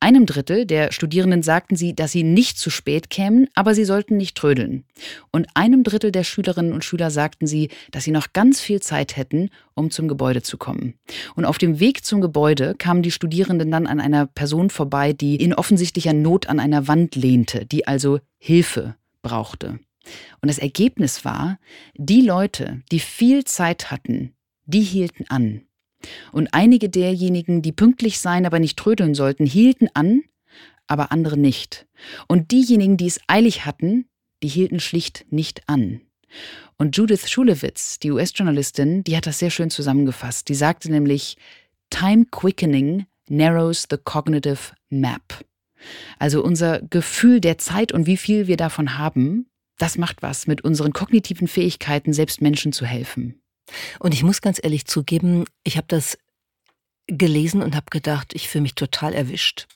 Einem 0.00 0.26
Drittel 0.26 0.66
der 0.66 0.92
Studierenden 0.92 1.42
sagten 1.42 1.76
sie, 1.76 1.94
dass 1.94 2.12
sie 2.12 2.24
nicht 2.24 2.58
zu 2.58 2.68
spät 2.68 3.08
kämen, 3.08 3.48
aber 3.54 3.74
sie 3.74 3.86
sollten 3.86 4.18
nicht 4.18 4.36
trödeln. 4.36 4.84
Und 5.32 5.46
einem 5.54 5.82
Drittel 5.82 6.12
der 6.12 6.24
Schülerinnen 6.24 6.74
und 6.74 6.84
Schüler 6.84 7.10
sagten 7.10 7.46
sie, 7.46 7.70
dass 7.90 8.04
sie 8.04 8.10
noch 8.10 8.34
ganz 8.34 8.60
viel 8.60 8.80
Zeit 8.80 9.16
hätten, 9.16 9.48
um 9.72 9.90
zum 9.90 10.08
Gebäude 10.08 10.42
zu 10.42 10.58
kommen. 10.58 10.94
Und 11.36 11.46
auf 11.46 11.56
dem 11.56 11.80
Weg 11.80 12.04
zum 12.04 12.20
Gebäude 12.20 12.74
kamen 12.76 13.02
die 13.02 13.10
Studierenden 13.10 13.70
dann 13.70 13.86
an 13.86 14.00
einer 14.00 14.26
Person 14.26 14.68
vorbei, 14.68 15.14
die 15.14 15.36
in 15.36 15.54
offensichtlicher 15.54 16.12
Not 16.12 16.48
an 16.48 16.60
einer 16.66 16.88
Wand 16.88 17.14
lehnte, 17.14 17.64
die 17.64 17.86
also 17.86 18.20
Hilfe 18.38 18.96
brauchte. 19.22 19.78
Und 20.40 20.48
das 20.48 20.58
Ergebnis 20.58 21.24
war, 21.24 21.58
die 21.94 22.20
Leute, 22.20 22.82
die 22.92 23.00
viel 23.00 23.44
Zeit 23.44 23.90
hatten, 23.90 24.34
die 24.66 24.82
hielten 24.82 25.24
an. 25.28 25.62
Und 26.32 26.48
einige 26.52 26.88
derjenigen, 26.88 27.62
die 27.62 27.72
pünktlich 27.72 28.20
sein, 28.20 28.46
aber 28.46 28.58
nicht 28.58 28.78
trödeln 28.78 29.14
sollten, 29.14 29.46
hielten 29.46 29.88
an, 29.94 30.22
aber 30.86 31.10
andere 31.10 31.36
nicht. 31.36 31.86
Und 32.28 32.50
diejenigen, 32.50 32.96
die 32.96 33.06
es 33.06 33.20
eilig 33.26 33.64
hatten, 33.64 34.06
die 34.42 34.48
hielten 34.48 34.80
schlicht 34.80 35.24
nicht 35.30 35.68
an. 35.68 36.00
Und 36.76 36.96
Judith 36.96 37.28
Schulewitz, 37.28 37.98
die 37.98 38.10
US-Journalistin, 38.10 39.02
die 39.02 39.16
hat 39.16 39.26
das 39.26 39.38
sehr 39.38 39.50
schön 39.50 39.70
zusammengefasst. 39.70 40.48
Die 40.48 40.54
sagte 40.54 40.90
nämlich, 40.90 41.36
Time 41.90 42.26
quickening 42.30 43.06
narrows 43.28 43.86
the 43.90 43.96
cognitive 43.96 44.74
map. 44.90 45.44
Also 46.18 46.42
unser 46.42 46.80
Gefühl 46.80 47.40
der 47.40 47.58
Zeit 47.58 47.92
und 47.92 48.06
wie 48.06 48.16
viel 48.16 48.46
wir 48.46 48.56
davon 48.56 48.98
haben, 48.98 49.46
das 49.78 49.98
macht 49.98 50.22
was 50.22 50.46
mit 50.46 50.62
unseren 50.62 50.92
kognitiven 50.92 51.48
Fähigkeiten, 51.48 52.12
selbst 52.12 52.40
Menschen 52.40 52.72
zu 52.72 52.86
helfen. 52.86 53.40
Und 53.98 54.14
ich 54.14 54.22
muss 54.22 54.40
ganz 54.40 54.60
ehrlich 54.62 54.86
zugeben, 54.86 55.44
ich 55.64 55.76
habe 55.76 55.86
das 55.88 56.18
gelesen 57.06 57.62
und 57.62 57.76
habe 57.76 57.86
gedacht, 57.90 58.34
ich 58.34 58.48
fühle 58.48 58.62
mich 58.62 58.74
total 58.74 59.14
erwischt. 59.14 59.66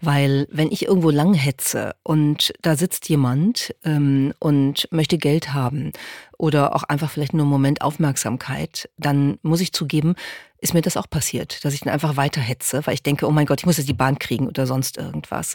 Weil 0.00 0.46
wenn 0.50 0.70
ich 0.70 0.86
irgendwo 0.86 1.10
lang 1.10 1.34
hetze 1.34 1.94
und 2.02 2.52
da 2.62 2.76
sitzt 2.76 3.08
jemand 3.08 3.74
ähm, 3.84 4.32
und 4.38 4.88
möchte 4.90 5.18
Geld 5.18 5.52
haben 5.52 5.92
oder 6.38 6.74
auch 6.74 6.84
einfach 6.84 7.10
vielleicht 7.10 7.34
nur 7.34 7.42
einen 7.42 7.50
Moment 7.50 7.82
Aufmerksamkeit, 7.82 8.88
dann 8.96 9.38
muss 9.42 9.60
ich 9.60 9.72
zugeben, 9.72 10.14
ist 10.60 10.74
mir 10.74 10.82
das 10.82 10.96
auch 10.96 11.08
passiert, 11.08 11.64
dass 11.64 11.74
ich 11.74 11.80
dann 11.80 11.92
einfach 11.92 12.16
weiter 12.16 12.40
hetze, 12.40 12.86
weil 12.86 12.94
ich 12.94 13.02
denke, 13.02 13.26
oh 13.26 13.30
mein 13.30 13.46
Gott, 13.46 13.60
ich 13.60 13.66
muss 13.66 13.78
jetzt 13.78 13.88
die 13.88 13.94
Bahn 13.94 14.18
kriegen 14.18 14.46
oder 14.46 14.66
sonst 14.66 14.98
irgendwas. 14.98 15.54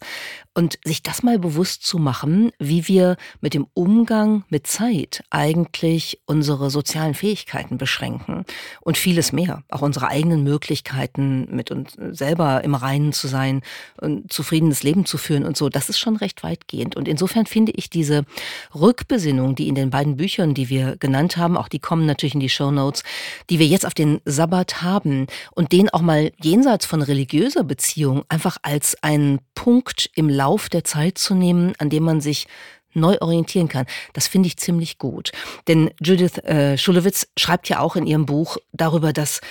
Und 0.54 0.80
sich 0.84 1.04
das 1.04 1.24
mal 1.24 1.40
bewusst 1.40 1.86
zu 1.86 2.00
machen, 2.00 2.52
wie 2.60 2.88
wir 2.88 3.18
mit 3.42 3.54
dem 3.54 3.68
Umgang 3.74 4.44
mit 4.50 4.68
Zeit 4.68 5.24
eigentlich 5.30 6.22
unsere 6.26 6.70
sozialen 6.70 7.14
Fähigkeiten 7.14 7.78
beschränken 7.78 8.46
und 8.82 8.98
vieles 8.98 9.32
mehr, 9.32 9.64
auch 9.70 9.82
unsere 9.82 10.08
eigenen 10.08 10.44
Möglichkeiten, 10.44 11.48
mit 11.56 11.72
uns 11.72 11.96
selber 12.12 12.64
im 12.64 12.76
Reinen 12.76 13.14
zu 13.14 13.28
sein 13.28 13.62
und 14.00 14.32
zufriedenes 14.36 14.84
Leben 14.84 15.06
zu 15.06 15.18
führen 15.18 15.46
und 15.46 15.58
so, 15.58 15.70
das 15.70 15.90
ist 15.90 15.98
schon 15.98 16.18
recht 16.18 16.44
weitgehend. 16.44 16.96
Und 16.96 17.08
insofern 17.08 17.46
finde 17.46 17.72
ich 17.76 17.90
diese 17.90 18.26
Rückbesinnung, 18.74 19.56
die 19.56 19.68
in 19.68 19.76
den 19.76 19.90
beiden 19.90 20.18
Büchern, 20.18 20.54
die 20.54 20.70
wir 20.70 20.98
genannt 20.98 21.38
haben, 21.38 21.58
auch 21.58 21.70
die 21.70 21.80
kommen 21.80 22.06
natürlich 22.06 22.36
in 22.36 22.42
die 22.42 22.50
Show 22.50 22.70
Notes, 22.70 23.04
die 23.50 23.60
wir 23.60 23.66
jetzt 23.66 23.86
auf 23.86 23.94
den 23.94 24.22
Sabbat 24.26 24.82
haben, 24.82 25.28
und 25.52 25.72
den 25.72 25.90
auch 25.90 26.02
mal 26.02 26.32
jenseits 26.42 26.86
von 26.86 27.02
religiöser 27.02 27.64
Beziehung 27.64 28.24
einfach 28.30 28.58
als 28.62 29.02
einen 29.02 29.40
Punkt 29.56 30.10
im 30.16 30.30
Lauf 30.30 30.70
der 30.70 30.84
Zeit 30.84 31.18
zu 31.18 31.34
nehmen, 31.34 31.74
an 31.80 31.90
dem 31.90 32.04
man 32.04 32.22
sich 32.22 32.48
neu 32.94 33.18
orientieren 33.20 33.68
kann. 33.68 33.86
Das 34.14 34.28
finde 34.28 34.48
ich 34.48 34.58
ziemlich 34.58 34.98
gut. 34.98 35.32
Denn 35.68 35.92
Judith 36.02 36.38
äh, 36.40 36.78
Schulewitz 36.78 37.28
schreibt 37.38 37.70
ja 37.70 37.80
auch 37.80 37.96
in 37.96 38.08
ihrem 38.08 38.26
Buch 38.26 38.58
darüber, 38.72 39.14
dass 39.14 39.42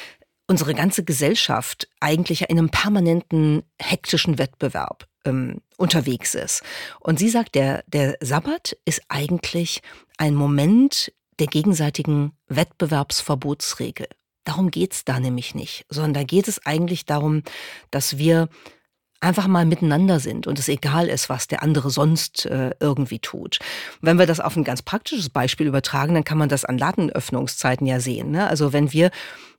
unsere 0.46 0.74
ganze 0.74 1.04
Gesellschaft 1.04 1.88
eigentlich 2.00 2.42
in 2.42 2.58
einem 2.58 2.70
permanenten 2.70 3.62
hektischen 3.80 4.38
Wettbewerb 4.38 5.06
ähm, 5.24 5.60
unterwegs 5.76 6.34
ist. 6.34 6.62
Und 7.00 7.18
sie 7.18 7.28
sagt, 7.28 7.54
der, 7.54 7.82
der 7.86 8.16
Sabbat 8.20 8.76
ist 8.84 9.02
eigentlich 9.08 9.80
ein 10.18 10.34
Moment 10.34 11.12
der 11.38 11.46
gegenseitigen 11.46 12.32
Wettbewerbsverbotsregel. 12.48 14.06
Darum 14.44 14.70
geht's 14.70 15.04
da 15.04 15.18
nämlich 15.18 15.54
nicht, 15.54 15.86
sondern 15.88 16.14
da 16.14 16.22
geht 16.22 16.48
es 16.48 16.64
eigentlich 16.66 17.06
darum, 17.06 17.42
dass 17.90 18.18
wir 18.18 18.48
einfach 19.20 19.46
mal 19.46 19.64
miteinander 19.64 20.20
sind 20.20 20.46
und 20.46 20.58
es 20.58 20.68
egal 20.68 21.08
ist, 21.08 21.28
was 21.28 21.46
der 21.48 21.62
andere 21.62 21.90
sonst 21.90 22.46
äh, 22.46 22.72
irgendwie 22.80 23.18
tut. 23.18 23.58
Wenn 24.00 24.18
wir 24.18 24.26
das 24.26 24.40
auf 24.40 24.56
ein 24.56 24.64
ganz 24.64 24.82
praktisches 24.82 25.30
Beispiel 25.30 25.66
übertragen, 25.66 26.14
dann 26.14 26.24
kann 26.24 26.38
man 26.38 26.48
das 26.48 26.64
an 26.64 26.78
Ladenöffnungszeiten 26.78 27.86
ja 27.86 28.00
sehen. 28.00 28.30
Ne? 28.30 28.46
Also 28.46 28.72
wenn 28.72 28.92
wir 28.92 29.10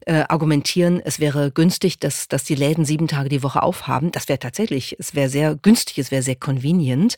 äh, 0.05 0.23
argumentieren, 0.29 1.01
es 1.03 1.19
wäre 1.19 1.51
günstig, 1.51 1.99
dass, 1.99 2.27
dass 2.27 2.43
die 2.43 2.55
Läden 2.55 2.85
sieben 2.85 3.07
Tage 3.07 3.29
die 3.29 3.43
Woche 3.43 3.63
aufhaben, 3.63 4.11
das 4.11 4.27
wäre 4.29 4.39
tatsächlich, 4.39 4.95
es 4.99 5.15
wäre 5.15 5.29
sehr 5.29 5.55
günstig, 5.55 5.97
es 5.97 6.11
wäre 6.11 6.21
sehr 6.21 6.35
convenient. 6.35 7.15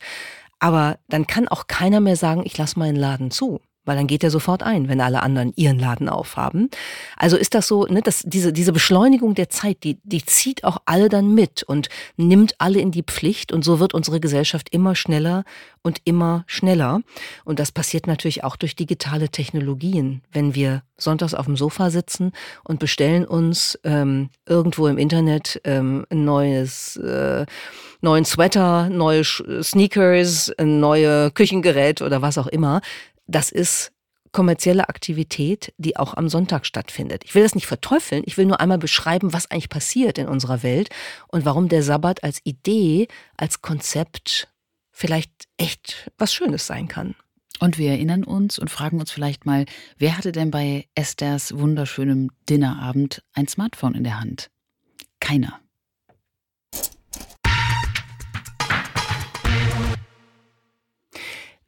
Aber 0.58 0.98
dann 1.08 1.26
kann 1.26 1.46
auch 1.48 1.66
keiner 1.66 2.00
mehr 2.00 2.16
sagen, 2.16 2.42
ich 2.44 2.56
lasse 2.56 2.78
meinen 2.78 2.96
Laden 2.96 3.30
zu 3.30 3.60
weil 3.88 3.96
dann 3.96 4.06
geht 4.06 4.22
er 4.22 4.30
sofort 4.30 4.62
ein, 4.62 4.88
wenn 4.88 5.00
alle 5.00 5.22
anderen 5.22 5.54
ihren 5.56 5.78
Laden 5.78 6.10
aufhaben. 6.10 6.68
Also 7.16 7.38
ist 7.38 7.54
das 7.54 7.66
so, 7.66 7.86
ne, 7.86 8.02
dass 8.02 8.22
diese, 8.22 8.52
diese 8.52 8.72
Beschleunigung 8.72 9.34
der 9.34 9.48
Zeit, 9.48 9.82
die, 9.82 9.98
die 10.04 10.22
zieht 10.22 10.62
auch 10.62 10.76
alle 10.84 11.08
dann 11.08 11.34
mit 11.34 11.62
und 11.62 11.88
nimmt 12.18 12.54
alle 12.58 12.80
in 12.80 12.90
die 12.90 13.02
Pflicht 13.02 13.50
und 13.50 13.64
so 13.64 13.80
wird 13.80 13.94
unsere 13.94 14.20
Gesellschaft 14.20 14.68
immer 14.72 14.94
schneller 14.94 15.44
und 15.80 16.02
immer 16.04 16.44
schneller. 16.46 17.00
Und 17.46 17.58
das 17.58 17.72
passiert 17.72 18.06
natürlich 18.06 18.44
auch 18.44 18.56
durch 18.56 18.76
digitale 18.76 19.30
Technologien. 19.30 20.20
Wenn 20.30 20.54
wir 20.54 20.82
sonntags 20.98 21.32
auf 21.32 21.46
dem 21.46 21.56
Sofa 21.56 21.88
sitzen 21.88 22.32
und 22.64 22.80
bestellen 22.80 23.24
uns 23.24 23.78
ähm, 23.84 24.28
irgendwo 24.46 24.86
im 24.88 24.98
Internet 24.98 25.62
ähm, 25.64 26.04
ein 26.10 26.26
neues, 26.26 26.96
äh, 26.98 27.46
neuen 28.02 28.26
Sweater, 28.26 28.90
neue 28.90 29.24
Sneakers, 29.24 30.52
ein 30.58 30.78
neue 30.78 31.30
Küchengerät 31.30 32.02
oder 32.02 32.20
was 32.20 32.36
auch 32.36 32.48
immer, 32.48 32.82
das 33.28 33.52
ist 33.52 33.92
kommerzielle 34.32 34.88
Aktivität, 34.88 35.72
die 35.78 35.96
auch 35.96 36.14
am 36.14 36.28
Sonntag 36.28 36.66
stattfindet. 36.66 37.22
Ich 37.24 37.34
will 37.34 37.42
das 37.42 37.54
nicht 37.54 37.66
verteufeln, 37.66 38.22
ich 38.26 38.36
will 38.36 38.46
nur 38.46 38.60
einmal 38.60 38.78
beschreiben, 38.78 39.32
was 39.32 39.50
eigentlich 39.50 39.68
passiert 39.68 40.18
in 40.18 40.28
unserer 40.28 40.62
Welt 40.62 40.90
und 41.28 41.44
warum 41.44 41.68
der 41.68 41.82
Sabbat 41.82 42.24
als 42.24 42.40
Idee, 42.44 43.08
als 43.36 43.62
Konzept 43.62 44.48
vielleicht 44.90 45.30
echt 45.56 46.10
was 46.18 46.34
Schönes 46.34 46.66
sein 46.66 46.88
kann. 46.88 47.14
Und 47.60 47.78
wir 47.78 47.90
erinnern 47.90 48.24
uns 48.24 48.58
und 48.58 48.70
fragen 48.70 49.00
uns 49.00 49.10
vielleicht 49.10 49.46
mal, 49.46 49.64
wer 49.96 50.16
hatte 50.16 50.32
denn 50.32 50.50
bei 50.50 50.86
Esthers 50.94 51.58
wunderschönem 51.58 52.30
Dinnerabend 52.48 53.22
ein 53.32 53.48
Smartphone 53.48 53.94
in 53.94 54.04
der 54.04 54.20
Hand? 54.20 54.50
Keiner. 55.20 55.58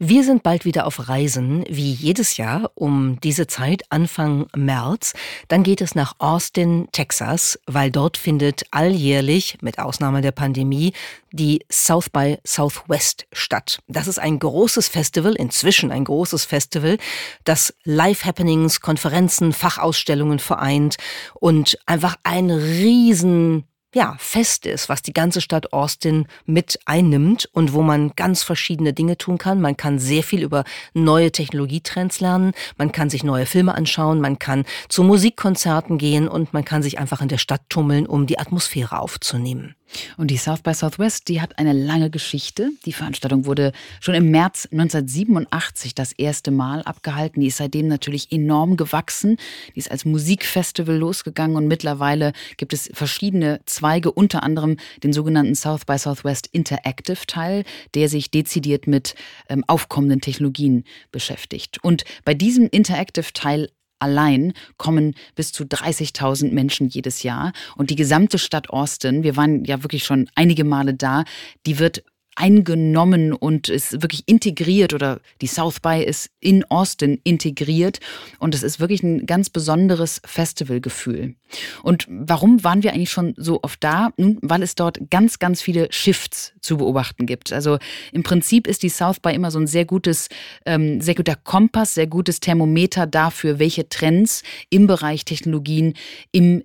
Wir 0.03 0.25
sind 0.25 0.43
bald 0.43 0.65
wieder 0.65 0.87
auf 0.87 1.11
Reisen, 1.11 1.63
wie 1.69 1.93
jedes 1.93 2.39
Jahr 2.39 2.71
um 2.75 3.21
diese 3.21 3.47
Zeit, 3.47 3.83
Anfang 3.91 4.47
März. 4.57 5.13
Dann 5.49 5.63
geht 5.63 5.83
es 5.83 5.95
nach 5.95 6.15
Austin, 6.17 6.89
Texas, 6.91 7.61
weil 7.67 7.91
dort 7.91 8.17
findet 8.17 8.63
alljährlich, 8.71 9.59
mit 9.61 9.79
Ausnahme 9.79 10.23
der 10.23 10.33
Pandemie, 10.33 10.95
die 11.33 11.67
South 11.71 12.09
by 12.09 12.39
Southwest 12.47 13.27
statt. 13.31 13.81
Das 13.89 14.09
ist 14.09 14.19
ein 14.19 14.39
großes 14.39 14.89
Festival, 14.89 15.35
inzwischen 15.35 15.93
ein 15.93 16.05
großes 16.05 16.47
Festival, 16.47 16.97
das 17.45 17.75
Live-Happenings, 17.85 18.81
Konferenzen, 18.81 19.53
Fachausstellungen 19.53 20.39
vereint 20.39 20.97
und 21.35 21.79
einfach 21.85 22.17
ein 22.23 22.51
riesen 22.51 23.67
ja, 23.95 24.15
fest 24.19 24.67
ist, 24.67 24.89
was 24.89 25.03
die 25.03 25.13
ganze 25.13 25.41
Stadt 25.41 25.73
Austin 25.73 26.27
mit 26.47 26.79
einnimmt 26.85 27.49
und 27.53 27.73
wo 27.73 27.83
man 27.83 28.13
ganz 28.15 28.43
verschiedene 28.43 28.93
Dinge 28.93 29.19
tun 29.19 29.39
kann. 29.39 29.61
Man 29.61 29.77
kann 29.77 29.99
sehr 29.99 30.23
viel 30.23 30.43
über 30.43 30.65
neue 30.95 31.33
Technologietrends 31.33 32.21
lernen, 32.21 32.53
man 32.77 32.93
kann 32.93 33.11
sich 33.11 33.25
neue 33.25 33.47
Filme 33.47 33.75
anschauen, 33.75 34.21
man 34.21 34.39
kann 34.39 34.65
zu 34.89 35.03
Musikkonzerten 35.03 35.99
gehen 35.99 36.29
und 36.29 36.53
man 36.53 36.65
kann 36.65 36.83
sich 36.83 36.99
einfach 36.99 37.21
in 37.21 37.29
der 37.29 37.39
Stadt 37.39 37.63
tummeln, 37.69 38.07
um 38.07 38.27
die 38.27 38.39
Atmosphäre 38.39 38.99
aufzunehmen. 38.99 39.75
Und 40.17 40.31
die 40.31 40.37
South 40.37 40.63
by 40.63 40.75
Southwest, 40.75 41.29
die 41.29 41.41
hat 41.41 41.59
eine 41.59 41.73
lange 41.73 42.11
Geschichte. 42.11 42.71
Die 42.85 42.93
Veranstaltung 42.93 43.47
wurde 43.47 43.73
schon 44.01 44.15
im 44.15 44.31
März 44.31 44.69
1987 44.71 45.95
das 45.95 46.13
erste 46.13 46.51
Mal 46.51 46.83
abgehalten. 46.83 47.41
Die 47.41 47.49
ist 47.49 47.59
seitdem 47.59 47.89
natürlich 47.89 48.33
enorm 48.33 48.77
gewachsen. 48.77 49.37
Die 49.75 49.79
ist 49.79 49.91
als 49.91 50.05
Musikfestival 50.05 50.97
losgegangen 50.97 51.57
und 51.57 51.67
mittlerweile 51.67 52.33
gibt 52.57 52.73
es 52.73 52.91
verschiedene 52.93 53.61
Zweige, 53.67 54.13
unter 54.13 54.43
anderem 54.43 54.77
den 55.03 55.13
sogenannten 55.13 55.55
South 55.55 55.85
by 55.85 55.99
Southwest 55.99 56.49
Interactive 56.53 57.27
Teil, 57.27 57.65
der 57.95 58.09
sich 58.09 58.31
dezidiert 58.31 58.87
mit 58.87 59.15
ähm, 59.49 59.65
aufkommenden 59.67 60.21
Technologien 60.21 60.85
beschäftigt. 61.13 61.83
Und 61.83 62.05
bei 62.25 62.35
diesem 62.35 62.69
Interactive 62.69 63.33
Teil 63.33 63.71
allein 64.01 64.53
kommen 64.77 65.15
bis 65.35 65.53
zu 65.53 65.65
30.000 65.65 66.53
Menschen 66.53 66.89
jedes 66.89 67.23
Jahr. 67.23 67.53
Und 67.77 67.91
die 67.91 67.97
gesamte 67.97 68.39
Stadt 68.39 68.71
Austin, 68.71 69.23
wir 69.23 69.37
waren 69.37 69.65
ja 69.65 69.83
wirklich 69.83 70.05
schon 70.05 70.29
einige 70.35 70.65
Male 70.65 70.95
da, 70.95 71.25
die 71.67 71.79
wird 71.79 72.03
eingenommen 72.41 73.35
und 73.35 73.69
ist 73.69 74.01
wirklich 74.03 74.23
integriert 74.27 74.95
oder 74.95 75.21
die 75.43 75.47
South 75.47 75.81
by 75.81 76.03
ist 76.03 76.31
in 76.41 76.65
Austin 76.65 77.21
integriert 77.23 78.01
und 78.39 78.55
es 78.55 78.63
ist 78.63 78.81
wirklich 78.81 79.03
ein 79.03 79.27
ganz 79.27 79.51
besonderes 79.51 80.23
Festivalgefühl. 80.25 81.35
Und 81.83 82.07
warum 82.09 82.65
waren 82.65 82.83
wir 82.83 82.93
eigentlich 82.93 83.11
schon 83.11 83.35
so 83.37 83.61
oft 83.63 83.85
da? 83.85 84.11
Nun, 84.17 84.39
weil 84.41 84.63
es 84.63 84.75
dort 84.75 85.11
ganz, 85.11 85.39
ganz 85.39 85.61
viele 85.61 85.89
Shifts 85.91 86.55
zu 86.61 86.79
beobachten 86.79 87.27
gibt. 87.27 87.53
Also 87.53 87.79
im 88.13 88.23
Prinzip 88.23 88.67
ist 88.67 88.83
die 88.83 88.89
South 88.89 89.21
by 89.21 89.35
immer 89.35 89.51
so 89.51 89.59
ein 89.59 89.67
sehr 89.67 89.85
gutes, 89.85 90.29
ähm, 90.65 91.01
sehr 91.01 91.15
guter 91.15 91.37
Kompass, 91.37 91.95
sehr 91.95 92.07
gutes 92.07 92.41
Thermometer 92.41 93.07
dafür, 93.07 93.59
welche 93.59 93.89
Trends 93.89 94.43
im 94.71 94.87
Bereich 94.87 95.25
Technologien 95.25 95.95
im 96.33 96.63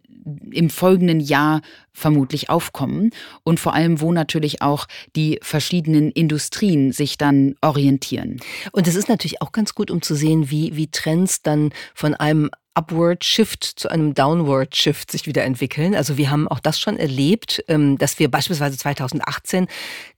im 0.51 0.69
folgenden 0.69 1.19
Jahr 1.19 1.61
vermutlich 1.93 2.49
aufkommen 2.49 3.11
und 3.43 3.59
vor 3.59 3.73
allem, 3.73 4.01
wo 4.01 4.11
natürlich 4.11 4.61
auch 4.61 4.87
die 5.15 5.39
verschiedenen 5.41 6.11
Industrien 6.11 6.91
sich 6.91 7.17
dann 7.17 7.55
orientieren. 7.61 8.39
Und 8.71 8.87
es 8.87 8.95
ist 8.95 9.07
natürlich 9.07 9.41
auch 9.41 9.51
ganz 9.51 9.75
gut, 9.75 9.91
um 9.91 10.01
zu 10.01 10.15
sehen, 10.15 10.49
wie, 10.49 10.75
wie 10.75 10.87
Trends 10.87 11.41
dann 11.41 11.71
von 11.93 12.15
einem 12.15 12.49
Upward 12.75 13.23
Shift 13.23 13.63
zu 13.63 13.89
einem 13.89 14.13
Downward 14.13 14.75
Shift 14.75 15.09
sich 15.09 15.25
wieder 15.25 15.43
entwickeln. 15.45 15.95
Also 15.95 16.17
wir 16.17 16.29
haben 16.29 16.47
auch 16.47 16.59
das 16.59 16.79
schon 16.79 16.97
erlebt, 16.97 17.63
ähm, 17.69 17.97
dass 17.97 18.19
wir 18.19 18.29
beispielsweise 18.29 18.77
2018 18.77 19.67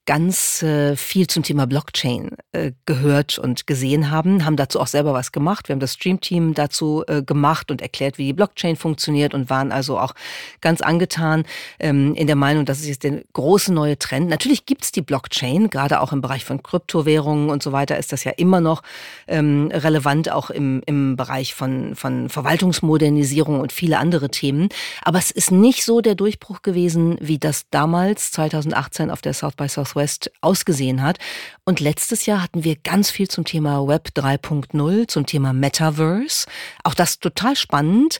ganz 0.07 0.63
äh, 0.63 0.95
viel 0.95 1.27
zum 1.27 1.43
Thema 1.43 1.67
Blockchain 1.67 2.31
äh, 2.53 2.71
gehört 2.85 3.37
und 3.37 3.67
gesehen 3.67 4.09
haben, 4.09 4.45
haben 4.45 4.55
dazu 4.55 4.79
auch 4.79 4.87
selber 4.87 5.13
was 5.13 5.33
gemacht. 5.33 5.67
Wir 5.67 5.73
haben 5.73 5.81
das 5.81 5.93
Stream-Team 5.93 6.53
dazu 6.53 7.03
äh, 7.07 7.21
gemacht 7.21 7.69
und 7.71 7.81
erklärt, 7.81 8.17
wie 8.17 8.27
die 8.27 8.33
Blockchain 8.33 8.77
funktioniert 8.77 9.33
und 9.33 9.49
waren 9.49 9.73
also 9.73 9.99
auch 9.99 10.15
ganz 10.61 10.79
angetan 10.79 11.43
ähm, 11.79 12.15
in 12.15 12.25
der 12.25 12.37
Meinung, 12.37 12.65
dass 12.65 12.79
es 12.79 12.87
jetzt 12.87 13.03
der 13.03 13.21
große 13.33 13.73
neue 13.73 13.99
Trend. 13.99 14.29
Natürlich 14.29 14.65
gibt's 14.65 14.93
die 14.93 15.01
Blockchain, 15.01 15.69
gerade 15.69 15.99
auch 15.99 16.13
im 16.13 16.21
Bereich 16.21 16.45
von 16.45 16.63
Kryptowährungen 16.63 17.49
und 17.49 17.61
so 17.61 17.73
weiter 17.73 17.97
ist 17.97 18.13
das 18.13 18.23
ja 18.23 18.31
immer 18.31 18.61
noch 18.61 18.83
ähm, 19.27 19.69
relevant, 19.73 20.31
auch 20.31 20.49
im, 20.49 20.81
im 20.85 21.17
Bereich 21.17 21.53
von, 21.53 21.95
von 21.95 22.29
Verwaltungsmodernisierung 22.29 23.59
und 23.59 23.73
viele 23.73 23.97
andere 23.97 24.29
Themen. 24.29 24.69
Aber 25.01 25.19
es 25.19 25.31
ist 25.31 25.51
nicht 25.51 25.83
so 25.83 25.99
der 25.99 26.15
Durchbruch 26.15 26.61
gewesen, 26.61 27.17
wie 27.19 27.39
das 27.39 27.65
damals 27.71 28.31
2018 28.31 29.11
auf 29.11 29.21
der 29.21 29.33
South 29.33 29.55
by 29.55 29.67
Southwest 29.67 29.96
Southwest 29.97 30.31
ausgesehen 30.41 31.01
hat. 31.01 31.17
Und 31.65 31.79
letztes 31.79 32.25
Jahr 32.25 32.41
hatten 32.41 32.63
wir 32.63 32.75
ganz 32.75 33.09
viel 33.09 33.27
zum 33.27 33.45
Thema 33.45 33.87
Web 33.87 34.09
3.0, 34.15 35.07
zum 35.07 35.25
Thema 35.25 35.53
Metaverse. 35.53 36.45
Auch 36.83 36.93
das 36.93 37.19
total 37.19 37.55
spannend. 37.55 38.19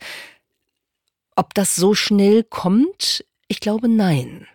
Ob 1.35 1.53
das 1.53 1.75
so 1.75 1.93
schnell 1.93 2.43
kommt? 2.43 3.23
Ich 3.47 3.59
glaube 3.59 3.87
nein. 3.87 4.47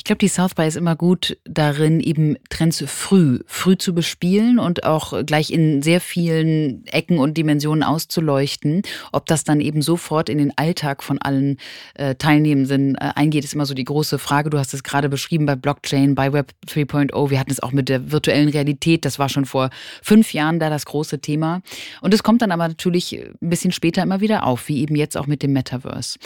Ich 0.00 0.04
glaube, 0.04 0.18
die 0.18 0.28
South 0.28 0.54
by 0.54 0.66
ist 0.66 0.78
immer 0.78 0.96
gut 0.96 1.36
darin, 1.44 2.00
eben 2.00 2.36
Trends 2.48 2.82
früh, 2.86 3.40
früh 3.46 3.76
zu 3.76 3.94
bespielen 3.94 4.58
und 4.58 4.84
auch 4.84 5.26
gleich 5.26 5.50
in 5.50 5.82
sehr 5.82 6.00
vielen 6.00 6.86
Ecken 6.86 7.18
und 7.18 7.36
Dimensionen 7.36 7.82
auszuleuchten. 7.82 8.80
Ob 9.12 9.26
das 9.26 9.44
dann 9.44 9.60
eben 9.60 9.82
sofort 9.82 10.30
in 10.30 10.38
den 10.38 10.56
Alltag 10.56 11.02
von 11.02 11.18
allen 11.18 11.58
äh, 11.94 12.14
Teilnehmenden 12.14 12.94
äh, 12.94 13.12
eingeht, 13.14 13.44
ist 13.44 13.52
immer 13.52 13.66
so 13.66 13.74
die 13.74 13.84
große 13.84 14.18
Frage. 14.18 14.48
Du 14.48 14.58
hast 14.58 14.72
es 14.72 14.82
gerade 14.82 15.10
beschrieben 15.10 15.44
bei 15.44 15.54
Blockchain, 15.54 16.14
bei 16.14 16.32
Web 16.32 16.52
3.0. 16.66 17.28
Wir 17.28 17.38
hatten 17.38 17.52
es 17.52 17.60
auch 17.60 17.72
mit 17.72 17.90
der 17.90 18.10
virtuellen 18.10 18.48
Realität. 18.48 19.04
Das 19.04 19.18
war 19.18 19.28
schon 19.28 19.44
vor 19.44 19.68
fünf 20.02 20.32
Jahren 20.32 20.58
da 20.60 20.70
das 20.70 20.86
große 20.86 21.20
Thema. 21.20 21.60
Und 22.00 22.14
es 22.14 22.22
kommt 22.22 22.40
dann 22.40 22.52
aber 22.52 22.68
natürlich 22.68 23.12
ein 23.12 23.50
bisschen 23.50 23.70
später 23.70 24.02
immer 24.02 24.22
wieder 24.22 24.46
auf, 24.46 24.66
wie 24.68 24.80
eben 24.80 24.96
jetzt 24.96 25.18
auch 25.18 25.26
mit 25.26 25.42
dem 25.42 25.52
Metaverse. 25.52 26.18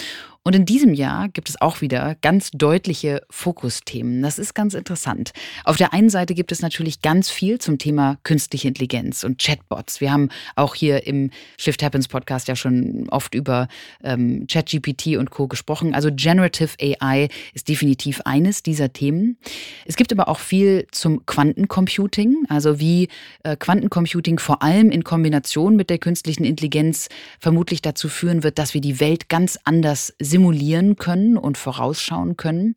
Und 0.47 0.55
in 0.55 0.67
diesem 0.67 0.93
Jahr 0.93 1.31
gibt 1.31 1.49
es 1.49 1.59
auch 1.63 1.81
wieder 1.81 2.17
ganz 2.21 2.51
deutliche 2.51 3.23
Fokusthemen. 3.31 4.21
Das 4.21 4.39
ist 4.39 4.53
ganz 4.53 4.75
interessant. 4.75 5.33
Auf 5.65 5.79
der 5.79 5.95
einen 5.95 6.11
Seite 6.11 6.35
gibt 6.35 6.53
es 6.53 6.61
natürlich 6.61 7.01
ganz 7.01 7.31
viel 7.31 7.59
zum 7.59 7.79
Thema 7.79 8.19
künstliche 8.25 8.69
Intelligenz 8.69 9.25
und 9.25 9.41
Chatbots. 9.41 10.03
Wir 10.03 10.13
haben 10.13 10.29
auch 10.55 10.75
hier 10.75 11.07
im 11.07 11.31
Shift 11.57 11.83
Happens 11.83 12.09
Podcast 12.09 12.49
ja 12.49 12.57
schon 12.57 13.09
oft 13.09 13.35
über 13.35 13.69
ähm, 14.03 14.47
ChatGPT 14.47 15.17
und 15.17 15.31
Co. 15.31 15.49
gesprochen. 15.49 15.95
Also 15.95 16.11
Generative 16.13 16.73
AI 16.79 17.29
ist 17.55 17.71
definitiv 17.71 18.21
eines 18.27 18.63
dieser 18.63 18.93
Themen. 18.93 19.39
Es 19.87 19.97
gibt 19.97 20.13
aber 20.13 20.29
auch 20.29 20.41
viel 20.41 20.87
zum 20.91 21.25
Quantencomputing, 21.25 22.45
also 22.51 22.79
wie 22.79 23.09
äh, 23.45 23.57
Quantencomputing 23.57 24.39
vor 24.39 24.63
allem 24.63 24.91
in 24.91 25.05
Kombination 25.05 25.75
mit 25.75 25.89
der 25.89 25.97
künstlichen 25.97 26.45
Intelligenz 26.45 27.09
vermutlich 27.41 27.81
dazu 27.81 28.11
führen 28.11 28.43
wird, 28.43 28.59
dass 28.59 28.75
wir 28.75 28.83
die 28.83 29.01
Welt 29.01 29.31
ganz 29.31 29.59
anders 29.65 30.13
sehen 30.19 30.34
simulieren 30.35 30.97
können 30.97 31.37
und 31.37 31.57
vorausschauen 31.57 32.37
können. 32.37 32.75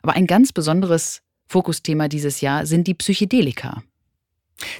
Aber 0.00 0.14
ein 0.14 0.26
ganz 0.26 0.52
besonderes 0.52 1.20
Fokusthema 1.48 2.08
dieses 2.08 2.40
Jahr 2.40 2.64
sind 2.64 2.86
die 2.86 2.94
Psychedelika. 2.94 3.82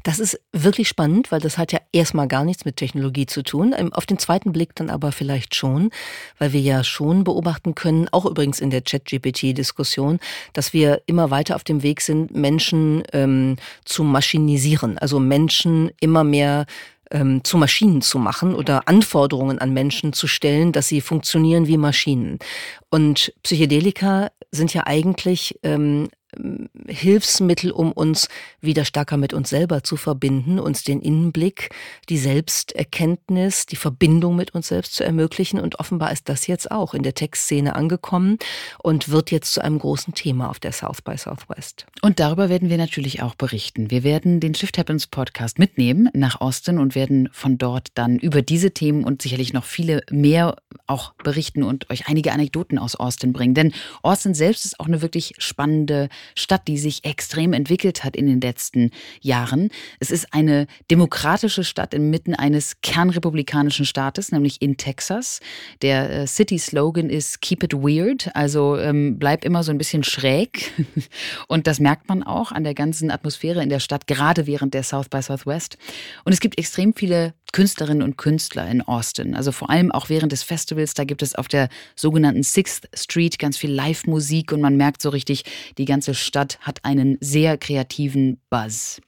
Das 0.04 0.20
ist 0.20 0.40
wirklich 0.50 0.88
spannend, 0.88 1.30
weil 1.30 1.40
das 1.40 1.58
hat 1.58 1.72
ja 1.72 1.80
erstmal 1.92 2.26
gar 2.26 2.44
nichts 2.44 2.64
mit 2.64 2.76
Technologie 2.76 3.26
zu 3.26 3.42
tun. 3.42 3.74
Ähm, 3.76 3.92
auf 3.92 4.06
den 4.06 4.18
zweiten 4.18 4.52
Blick 4.52 4.74
dann 4.74 4.88
aber 4.88 5.12
vielleicht 5.12 5.54
schon, 5.54 5.90
weil 6.38 6.54
wir 6.54 6.60
ja 6.62 6.82
schon 6.82 7.24
beobachten 7.24 7.74
können, 7.74 8.08
auch 8.10 8.24
übrigens 8.24 8.58
in 8.58 8.70
der 8.70 8.84
Chat-GPT-Diskussion, 8.84 10.18
dass 10.54 10.72
wir 10.72 11.02
immer 11.04 11.30
weiter 11.30 11.56
auf 11.56 11.64
dem 11.64 11.82
Weg 11.82 12.00
sind, 12.00 12.34
Menschen 12.34 13.02
ähm, 13.12 13.56
zu 13.84 14.02
maschinisieren. 14.02 14.96
Also 14.96 15.20
Menschen 15.20 15.90
immer 16.00 16.24
mehr 16.24 16.64
ähm, 17.14 17.42
zu 17.44 17.57
Maschinen 17.57 18.03
zu 18.03 18.18
machen 18.18 18.55
oder 18.55 18.88
Anforderungen 18.88 19.59
an 19.61 19.72
Menschen 19.72 20.12
zu 20.12 20.27
stellen, 20.27 20.72
dass 20.72 20.88
sie 20.88 21.00
funktionieren 21.00 21.66
wie 21.66 21.79
Maschinen. 21.79 22.38
Und 22.90 23.33
Psychedelika 23.42 24.31
sind 24.50 24.74
ja 24.74 24.87
eigentlich 24.87 25.59
ähm, 25.62 26.09
Hilfsmittel, 26.86 27.70
um 27.70 27.92
uns 27.92 28.28
wieder 28.60 28.84
stärker 28.84 29.16
mit 29.16 29.32
uns 29.32 29.50
selber 29.50 29.82
zu 29.82 29.96
verbinden, 29.96 30.58
uns 30.58 30.82
den 30.82 31.00
Innenblick, 31.00 31.70
die 32.08 32.18
Selbsterkenntnis, 32.18 33.66
die 33.66 33.76
Verbindung 33.76 34.36
mit 34.36 34.54
uns 34.54 34.68
selbst 34.68 34.94
zu 34.94 35.04
ermöglichen. 35.04 35.60
Und 35.60 35.78
offenbar 35.78 36.12
ist 36.12 36.28
das 36.28 36.46
jetzt 36.46 36.70
auch 36.70 36.94
in 36.94 37.02
der 37.02 37.14
Textszene 37.14 37.74
angekommen 37.74 38.38
und 38.82 39.08
wird 39.08 39.30
jetzt 39.30 39.54
zu 39.54 39.62
einem 39.62 39.78
großen 39.78 40.14
Thema 40.14 40.50
auf 40.50 40.58
der 40.58 40.72
South 40.72 41.02
by 41.02 41.16
Southwest. 41.16 41.86
Und 42.02 42.20
darüber 42.20 42.48
werden 42.48 42.70
wir 42.70 42.78
natürlich 42.78 43.22
auch 43.22 43.34
berichten. 43.34 43.90
Wir 43.90 44.04
werden 44.04 44.40
den 44.40 44.54
Shift 44.54 44.78
Happens 44.78 45.06
Podcast 45.06 45.58
mitnehmen 45.58 46.08
nach 46.12 46.40
Austin 46.40 46.78
und 46.78 46.94
werden 46.94 47.28
von 47.32 47.58
dort 47.58 47.88
dann 47.94 48.18
über 48.18 48.42
diese 48.42 48.72
Themen 48.72 49.04
und 49.04 49.22
sicherlich 49.22 49.52
noch 49.52 49.64
viele 49.64 50.02
mehr 50.10 50.56
auch 50.86 51.14
berichten 51.14 51.62
und 51.62 51.90
euch 51.90 52.08
einige 52.08 52.32
Anekdoten 52.32 52.78
aus 52.78 52.96
Austin 52.96 53.32
bringen. 53.32 53.54
Denn 53.54 53.72
Austin 54.02 54.34
selbst 54.34 54.64
ist 54.64 54.80
auch 54.80 54.86
eine 54.86 55.02
wirklich 55.02 55.34
spannende 55.38 56.08
Stadt, 56.34 56.68
die 56.68 56.78
sich 56.78 57.04
extrem 57.04 57.52
entwickelt 57.52 58.04
hat 58.04 58.16
in 58.16 58.26
den 58.26 58.40
letzten 58.40 58.90
Jahren. 59.20 59.70
Es 60.00 60.10
ist 60.10 60.32
eine 60.32 60.66
demokratische 60.90 61.64
Stadt 61.64 61.94
inmitten 61.94 62.34
eines 62.34 62.80
kernrepublikanischen 62.80 63.87
Staates, 63.87 64.32
nämlich 64.32 64.60
in 64.62 64.76
Texas. 64.76 65.40
Der 65.82 66.10
äh, 66.10 66.26
City-Slogan 66.26 67.10
ist 67.10 67.40
Keep 67.40 67.64
it 67.64 67.74
weird, 67.74 68.34
also 68.34 68.78
ähm, 68.78 69.18
bleib 69.18 69.44
immer 69.44 69.62
so 69.62 69.70
ein 69.70 69.78
bisschen 69.78 70.04
schräg. 70.04 70.72
Und 71.48 71.66
das 71.66 71.80
merkt 71.80 72.08
man 72.08 72.22
auch 72.22 72.52
an 72.52 72.64
der 72.64 72.74
ganzen 72.74 73.10
Atmosphäre 73.10 73.62
in 73.62 73.68
der 73.68 73.80
Stadt, 73.80 74.06
gerade 74.06 74.46
während 74.46 74.74
der 74.74 74.82
South 74.82 75.08
by 75.08 75.22
Southwest. 75.22 75.78
Und 76.24 76.32
es 76.32 76.40
gibt 76.40 76.58
extrem 76.58 76.94
viele 76.94 77.34
Künstlerinnen 77.54 78.02
und 78.02 78.18
Künstler 78.18 78.68
in 78.68 78.82
Austin. 78.82 79.36
Also 79.36 79.52
vor 79.52 79.70
allem 79.70 79.92
auch 79.92 80.08
während 80.08 80.32
des 80.32 80.42
Festivals, 80.42 80.92
da 80.92 81.04
gibt 81.04 81.22
es 81.22 81.36
auf 81.36 81.46
der 81.46 81.68
sogenannten 81.94 82.42
Sixth 82.42 82.88
Street 82.92 83.38
ganz 83.38 83.56
viel 83.56 83.70
Live-Musik 83.70 84.50
und 84.50 84.60
man 84.60 84.76
merkt 84.76 85.00
so 85.00 85.08
richtig, 85.10 85.44
die 85.78 85.84
ganze 85.84 86.14
Stadt 86.14 86.58
hat 86.62 86.84
einen 86.84 87.16
sehr 87.20 87.56
kreativen 87.56 88.40
Buzz. 88.50 89.00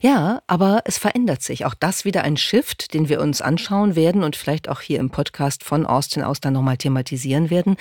Ja, 0.00 0.42
aber 0.46 0.82
es 0.84 0.98
verändert 0.98 1.42
sich. 1.42 1.64
Auch 1.64 1.74
das 1.74 2.04
wieder 2.04 2.22
ein 2.22 2.36
Shift, 2.36 2.94
den 2.94 3.08
wir 3.08 3.20
uns 3.20 3.40
anschauen 3.40 3.96
werden 3.96 4.22
und 4.22 4.36
vielleicht 4.36 4.68
auch 4.68 4.80
hier 4.80 5.00
im 5.00 5.10
Podcast 5.10 5.64
von 5.64 5.86
Austin 5.86 6.22
aus 6.22 6.40
dann 6.40 6.52
nochmal 6.52 6.76
thematisieren 6.76 7.50
werden. 7.50 7.76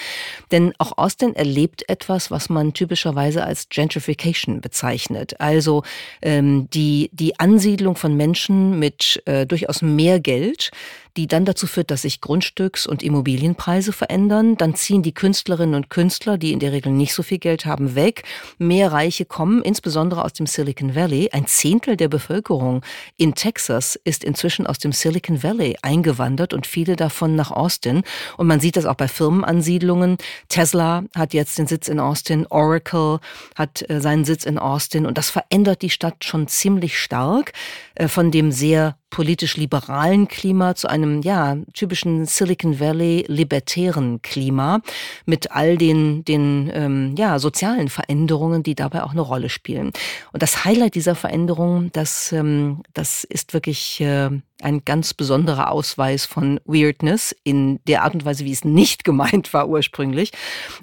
Denn 0.51 0.73
auch 0.79 0.97
Austin 0.97 1.35
erlebt 1.35 1.87
etwas, 1.87 2.31
was 2.31 2.49
man 2.49 2.73
typischerweise 2.73 3.43
als 3.43 3.69
Gentrification 3.69 4.61
bezeichnet. 4.61 5.39
Also 5.39 5.83
ähm, 6.23 6.69
die, 6.71 7.11
die 7.13 7.39
Ansiedlung 7.39 7.95
von 7.95 8.17
Menschen 8.17 8.79
mit 8.79 9.21
äh, 9.25 9.45
durchaus 9.45 9.83
mehr 9.83 10.19
Geld, 10.19 10.71
die 11.17 11.27
dann 11.27 11.45
dazu 11.45 11.67
führt, 11.67 11.91
dass 11.91 12.03
sich 12.03 12.19
Grundstücks- 12.19 12.87
und 12.87 13.03
Immobilienpreise 13.03 13.93
verändern. 13.93 14.57
Dann 14.57 14.75
ziehen 14.75 15.01
die 15.01 15.13
Künstlerinnen 15.13 15.75
und 15.75 15.89
Künstler, 15.89 16.37
die 16.37 16.51
in 16.51 16.59
der 16.59 16.71
Regel 16.71 16.91
nicht 16.91 17.13
so 17.13 17.23
viel 17.23 17.39
Geld 17.39 17.65
haben, 17.65 17.95
weg. 17.95 18.23
Mehr 18.57 18.91
Reiche 18.91 19.25
kommen, 19.25 19.61
insbesondere 19.61 20.23
aus 20.23 20.33
dem 20.33 20.45
Silicon 20.45 20.95
Valley. 20.95 21.29
Ein 21.31 21.47
Zehntel 21.47 21.97
der 21.97 22.07
Bevölkerung 22.07 22.81
in 23.17 23.35
Texas 23.35 23.95
ist 24.03 24.23
inzwischen 24.23 24.67
aus 24.67 24.77
dem 24.77 24.91
Silicon 24.91 25.43
Valley 25.43 25.77
eingewandert 25.81 26.53
und 26.53 26.67
viele 26.67 26.95
davon 26.95 27.35
nach 27.35 27.51
Austin. 27.51 28.03
Und 28.37 28.47
man 28.47 28.59
sieht 28.59 28.75
das 28.75 28.85
auch 28.85 28.95
bei 28.95 29.07
Firmenansiedlungen. 29.07 30.17
Tesla 30.49 31.03
hat 31.15 31.33
jetzt 31.33 31.57
den 31.57 31.67
Sitz 31.67 31.87
in 31.87 31.99
Austin, 31.99 32.45
Oracle 32.49 33.19
hat 33.55 33.89
äh, 33.89 34.01
seinen 34.01 34.25
Sitz 34.25 34.45
in 34.45 34.57
Austin 34.57 35.05
und 35.05 35.17
das 35.17 35.29
verändert 35.29 35.81
die 35.81 35.89
Stadt 35.89 36.23
schon 36.23 36.47
ziemlich 36.47 36.99
stark 36.99 37.53
äh, 37.95 38.07
von 38.07 38.31
dem 38.31 38.51
sehr 38.51 38.97
politisch 39.09 39.55
liberalen 39.57 40.27
Klima 40.27 40.75
zu 40.75 40.89
einem 40.89 41.21
ja 41.21 41.57
typischen 41.73 42.25
Silicon 42.25 42.79
Valley 42.79 43.25
libertären 43.27 44.21
Klima 44.21 44.81
mit 45.25 45.51
all 45.51 45.77
den 45.77 46.25
den 46.25 46.69
ähm, 46.73 47.15
ja 47.17 47.39
sozialen 47.39 47.89
Veränderungen, 47.89 48.63
die 48.63 48.75
dabei 48.75 49.03
auch 49.03 49.11
eine 49.11 49.21
Rolle 49.21 49.49
spielen. 49.49 49.91
Und 50.33 50.41
das 50.41 50.65
Highlight 50.65 50.95
dieser 50.95 51.15
Veränderung, 51.15 51.91
das 51.93 52.31
ähm, 52.31 52.83
das 52.93 53.23
ist 53.23 53.53
wirklich 53.53 54.01
äh, 54.01 54.29
ein 54.61 54.85
ganz 54.85 55.13
besonderer 55.13 55.71
Ausweis 55.71 56.25
von 56.25 56.59
Weirdness 56.65 57.35
in 57.43 57.79
der 57.87 58.03
Art 58.03 58.13
und 58.13 58.25
Weise, 58.25 58.45
wie 58.45 58.51
es 58.51 58.65
nicht 58.65 59.03
gemeint 59.03 59.53
war 59.53 59.67
ursprünglich. 59.67 60.31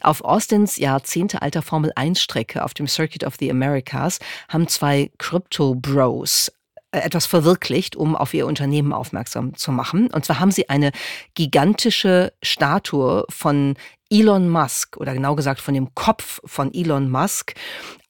Auf 0.02 0.24
Austins 0.24 0.76
Jahrzehnte 0.76 1.42
alter 1.42 1.62
Formel 1.62 1.92
1 1.96 2.20
Strecke 2.20 2.64
auf 2.64 2.74
dem 2.74 2.87
Circuit 2.87 3.24
of 3.24 3.35
the 3.38 3.50
Americas 3.50 4.18
haben 4.48 4.68
zwei 4.68 5.11
Crypto 5.18 5.74
Bros 5.74 6.48
äh, 6.48 6.62
etwas 6.92 7.26
verwirklicht, 7.26 7.96
um 7.96 8.14
auf 8.14 8.35
ihr 8.35 8.46
Unternehmen 8.46 8.92
aufmerksam 8.92 9.55
zu 9.55 9.72
machen. 9.72 10.09
Und 10.09 10.24
zwar 10.24 10.40
haben 10.40 10.50
sie 10.50 10.68
eine 10.68 10.92
gigantische 11.35 12.33
Statue 12.42 13.24
von 13.31 13.74
Elon 14.11 14.50
Musk 14.50 14.98
oder 14.98 15.14
genau 15.14 15.35
gesagt 15.35 15.61
von 15.61 15.72
dem 15.72 15.94
Kopf 15.94 16.40
von 16.44 16.72
Elon 16.74 17.11
Musk 17.11 17.55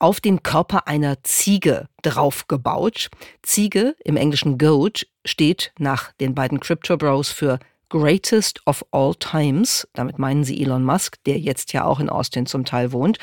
auf 0.01 0.21
den 0.21 0.42
Körper 0.42 0.88
einer 0.88 1.23
Ziege 1.23 1.88
draufgebaut. 2.03 3.09
Ziege 3.42 3.95
im 4.05 4.16
englischen 4.16 4.59
Goat 4.59 5.07
steht 5.25 5.73
nach 5.79 6.11
den 6.14 6.35
beiden 6.35 6.59
Crypto 6.59 6.97
Bros 6.97 7.31
für 7.31 7.61
Greatest 7.92 8.66
of 8.66 8.83
All 8.90 9.14
Times. 9.14 9.87
Damit 9.92 10.18
meinen 10.18 10.44
sie 10.44 10.62
Elon 10.62 10.83
Musk, 10.83 11.22
der 11.26 11.38
jetzt 11.38 11.74
ja 11.74 11.85
auch 11.85 12.00
in 12.00 12.09
Austin 12.09 12.46
zum 12.46 12.64
Teil 12.64 12.90
wohnt. 12.92 13.18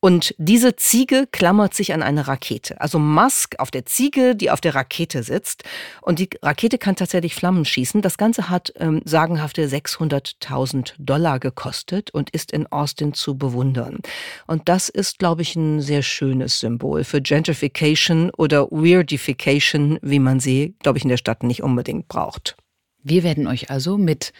Und 0.00 0.34
diese 0.36 0.76
Ziege 0.76 1.26
klammert 1.32 1.72
sich 1.72 1.94
an 1.94 2.02
eine 2.02 2.28
Rakete. 2.28 2.78
Also 2.78 2.98
Musk 2.98 3.54
auf 3.58 3.70
der 3.70 3.86
Ziege, 3.86 4.36
die 4.36 4.50
auf 4.50 4.60
der 4.60 4.74
Rakete 4.74 5.22
sitzt. 5.22 5.64
Und 6.02 6.18
die 6.18 6.28
Rakete 6.42 6.76
kann 6.76 6.96
tatsächlich 6.96 7.34
Flammen 7.34 7.64
schießen. 7.64 8.02
Das 8.02 8.18
Ganze 8.18 8.50
hat 8.50 8.74
ähm, 8.76 9.00
sagenhafte 9.06 9.66
600.000 9.66 10.92
Dollar 10.98 11.38
gekostet 11.40 12.10
und 12.10 12.28
ist 12.28 12.52
in 12.52 12.66
Austin 12.66 13.14
zu 13.14 13.38
bewundern. 13.38 14.00
Und 14.46 14.68
das 14.68 14.90
ist, 14.90 15.18
glaube 15.18 15.40
ich, 15.40 15.56
ein 15.56 15.80
sehr 15.80 16.02
schönes 16.02 16.60
Symbol 16.60 17.04
für 17.04 17.22
Gentrification 17.22 18.28
oder 18.36 18.70
Weirdification, 18.70 19.98
wie 20.02 20.18
man 20.18 20.40
sie, 20.40 20.74
glaube 20.82 20.98
ich, 20.98 21.04
in 21.04 21.10
der 21.10 21.16
Stadt 21.16 21.42
nicht 21.42 21.62
unbedingt 21.62 22.08
braucht. 22.08 22.56
Wir 23.06 23.22
werden 23.22 23.46
euch 23.46 23.70
also 23.70 23.98
mit 23.98 24.32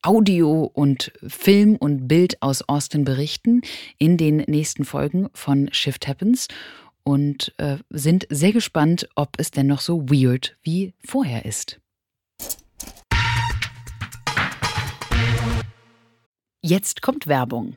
Audio 0.00 0.70
und 0.72 1.12
Film 1.26 1.74
und 1.74 2.06
Bild 2.06 2.40
aus 2.40 2.62
Austin 2.62 3.04
berichten 3.04 3.62
in 3.98 4.16
den 4.16 4.36
nächsten 4.46 4.84
Folgen 4.84 5.28
von 5.34 5.68
Shift 5.72 6.06
Happens 6.06 6.46
und 7.02 7.52
äh, 7.58 7.78
sind 7.90 8.28
sehr 8.30 8.52
gespannt, 8.52 9.08
ob 9.16 9.30
es 9.38 9.50
denn 9.50 9.66
noch 9.66 9.80
so 9.80 10.08
weird 10.08 10.56
wie 10.62 10.94
vorher 11.04 11.44
ist. 11.44 11.80
Jetzt 16.62 17.02
kommt 17.02 17.26
Werbung. 17.26 17.76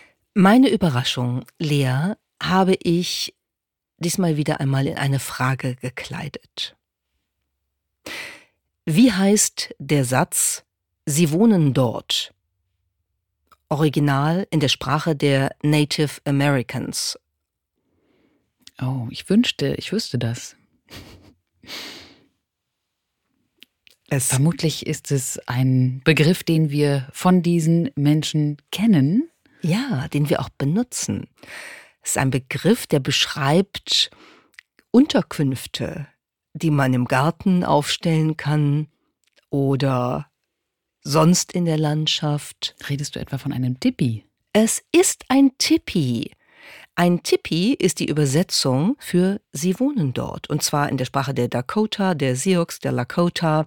Meine 0.33 0.69
Überraschung, 0.69 1.45
Lea, 1.59 2.13
habe 2.41 2.75
ich 2.81 3.35
diesmal 3.97 4.37
wieder 4.37 4.61
einmal 4.61 4.87
in 4.87 4.97
eine 4.97 5.19
Frage 5.19 5.75
gekleidet. 5.75 6.77
Wie 8.85 9.11
heißt 9.11 9.75
der 9.77 10.05
Satz 10.05 10.63
Sie 11.05 11.31
wohnen 11.31 11.73
dort? 11.73 12.33
Original 13.67 14.47
in 14.51 14.61
der 14.61 14.69
Sprache 14.69 15.15
der 15.15 15.53
Native 15.63 16.21
Americans. 16.23 17.19
Oh, 18.81 19.07
ich 19.09 19.29
wünschte, 19.29 19.75
ich 19.75 19.91
wüsste 19.91 20.17
das. 20.17 20.55
Es 24.09 24.27
Vermutlich 24.27 24.85
ist 24.85 25.11
es 25.11 25.39
ein 25.47 26.01
Begriff, 26.03 26.43
den 26.43 26.69
wir 26.69 27.09
von 27.11 27.41
diesen 27.41 27.91
Menschen 27.95 28.57
kennen. 28.71 29.30
Ja, 29.61 30.07
den 30.07 30.29
wir 30.29 30.39
auch 30.39 30.49
benutzen. 30.49 31.27
Es 32.01 32.11
ist 32.11 32.17
ein 32.17 32.31
Begriff, 32.31 32.87
der 32.87 32.99
beschreibt 32.99 34.09
Unterkünfte, 34.91 36.07
die 36.53 36.71
man 36.71 36.93
im 36.93 37.05
Garten 37.05 37.63
aufstellen 37.63 38.37
kann 38.37 38.87
oder 39.49 40.27
sonst 41.03 41.53
in 41.53 41.65
der 41.65 41.77
Landschaft. 41.77 42.75
Redest 42.89 43.15
du 43.15 43.19
etwa 43.19 43.37
von 43.37 43.53
einem 43.53 43.79
Tippi? 43.79 44.25
Es 44.53 44.83
ist 44.91 45.25
ein 45.29 45.57
Tipi. 45.57 46.31
Ein 46.95 47.23
Tipi 47.23 47.73
ist 47.73 47.99
die 47.99 48.07
Übersetzung 48.07 48.95
für 48.99 49.39
Sie 49.51 49.79
wohnen 49.79 50.13
dort. 50.13 50.49
Und 50.49 50.61
zwar 50.61 50.89
in 50.89 50.97
der 50.97 51.05
Sprache 51.05 51.33
der 51.33 51.47
Dakota, 51.47 52.13
der 52.13 52.35
Sioux, 52.35 52.65
der 52.83 52.91
Lakota. 52.91 53.65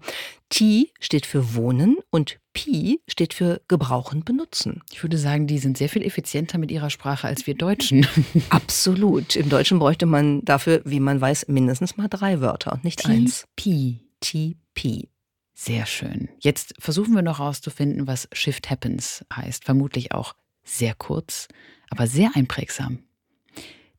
Ti 0.50 0.92
steht 1.00 1.26
für 1.26 1.54
wohnen 1.54 1.96
und 2.10 2.38
Pi 2.52 3.00
steht 3.08 3.34
für 3.34 3.60
gebrauchen, 3.66 4.24
benutzen. 4.24 4.82
Ich 4.92 5.02
würde 5.02 5.18
sagen, 5.18 5.46
die 5.46 5.58
sind 5.58 5.76
sehr 5.76 5.88
viel 5.88 6.02
effizienter 6.02 6.58
mit 6.58 6.70
ihrer 6.70 6.90
Sprache 6.90 7.26
als 7.26 7.46
wir 7.46 7.54
Deutschen. 7.54 8.06
Absolut. 8.50 9.34
Im 9.34 9.48
Deutschen 9.48 9.80
bräuchte 9.80 10.06
man 10.06 10.44
dafür, 10.44 10.82
wie 10.84 11.00
man 11.00 11.20
weiß, 11.20 11.48
mindestens 11.48 11.96
mal 11.96 12.08
drei 12.08 12.40
Wörter 12.40 12.72
und 12.72 12.84
nicht 12.84 13.06
eins. 13.06 13.46
Pi. 13.56 14.00
Ti-Pi. 14.20 15.10
Sehr 15.52 15.86
schön. 15.86 16.30
Jetzt 16.40 16.74
versuchen 16.78 17.14
wir 17.14 17.22
noch 17.22 17.38
herauszufinden, 17.38 18.06
was 18.06 18.28
Shift 18.32 18.70
Happens 18.70 19.24
heißt. 19.34 19.64
Vermutlich 19.64 20.12
auch 20.12 20.34
sehr 20.64 20.94
kurz, 20.94 21.48
aber 21.90 22.06
sehr 22.06 22.30
einprägsam. 22.34 23.00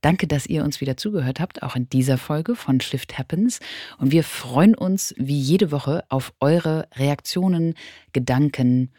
Danke, 0.06 0.28
dass 0.28 0.46
ihr 0.46 0.64
uns 0.64 0.82
wieder 0.82 0.98
zugehört 0.98 1.40
habt, 1.40 1.64
auch 1.64 1.76
in 1.76 1.90
dieser 1.90 2.20
Folge 2.20 2.56
von 2.56 2.80
Shift 2.80 3.18
Happens. 3.18 3.60
Und 3.98 4.12
wir 4.12 4.24
freuen 4.24 4.76
uns 4.76 5.16
wie 5.18 5.40
jede 5.40 5.72
Woche 5.72 6.04
auf 6.10 6.32
eure 6.40 6.88
Reaktionen, 6.94 7.74
Gedanken 8.14 8.92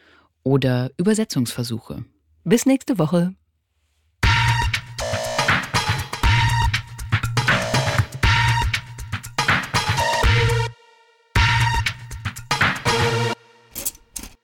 oder 0.43 0.91
Übersetzungsversuche. 0.97 2.05
Bis 2.43 2.67
nächste 2.67 2.99
Woche. 2.99 3.37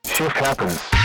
Shift 0.05 0.39
happens. 0.39 1.02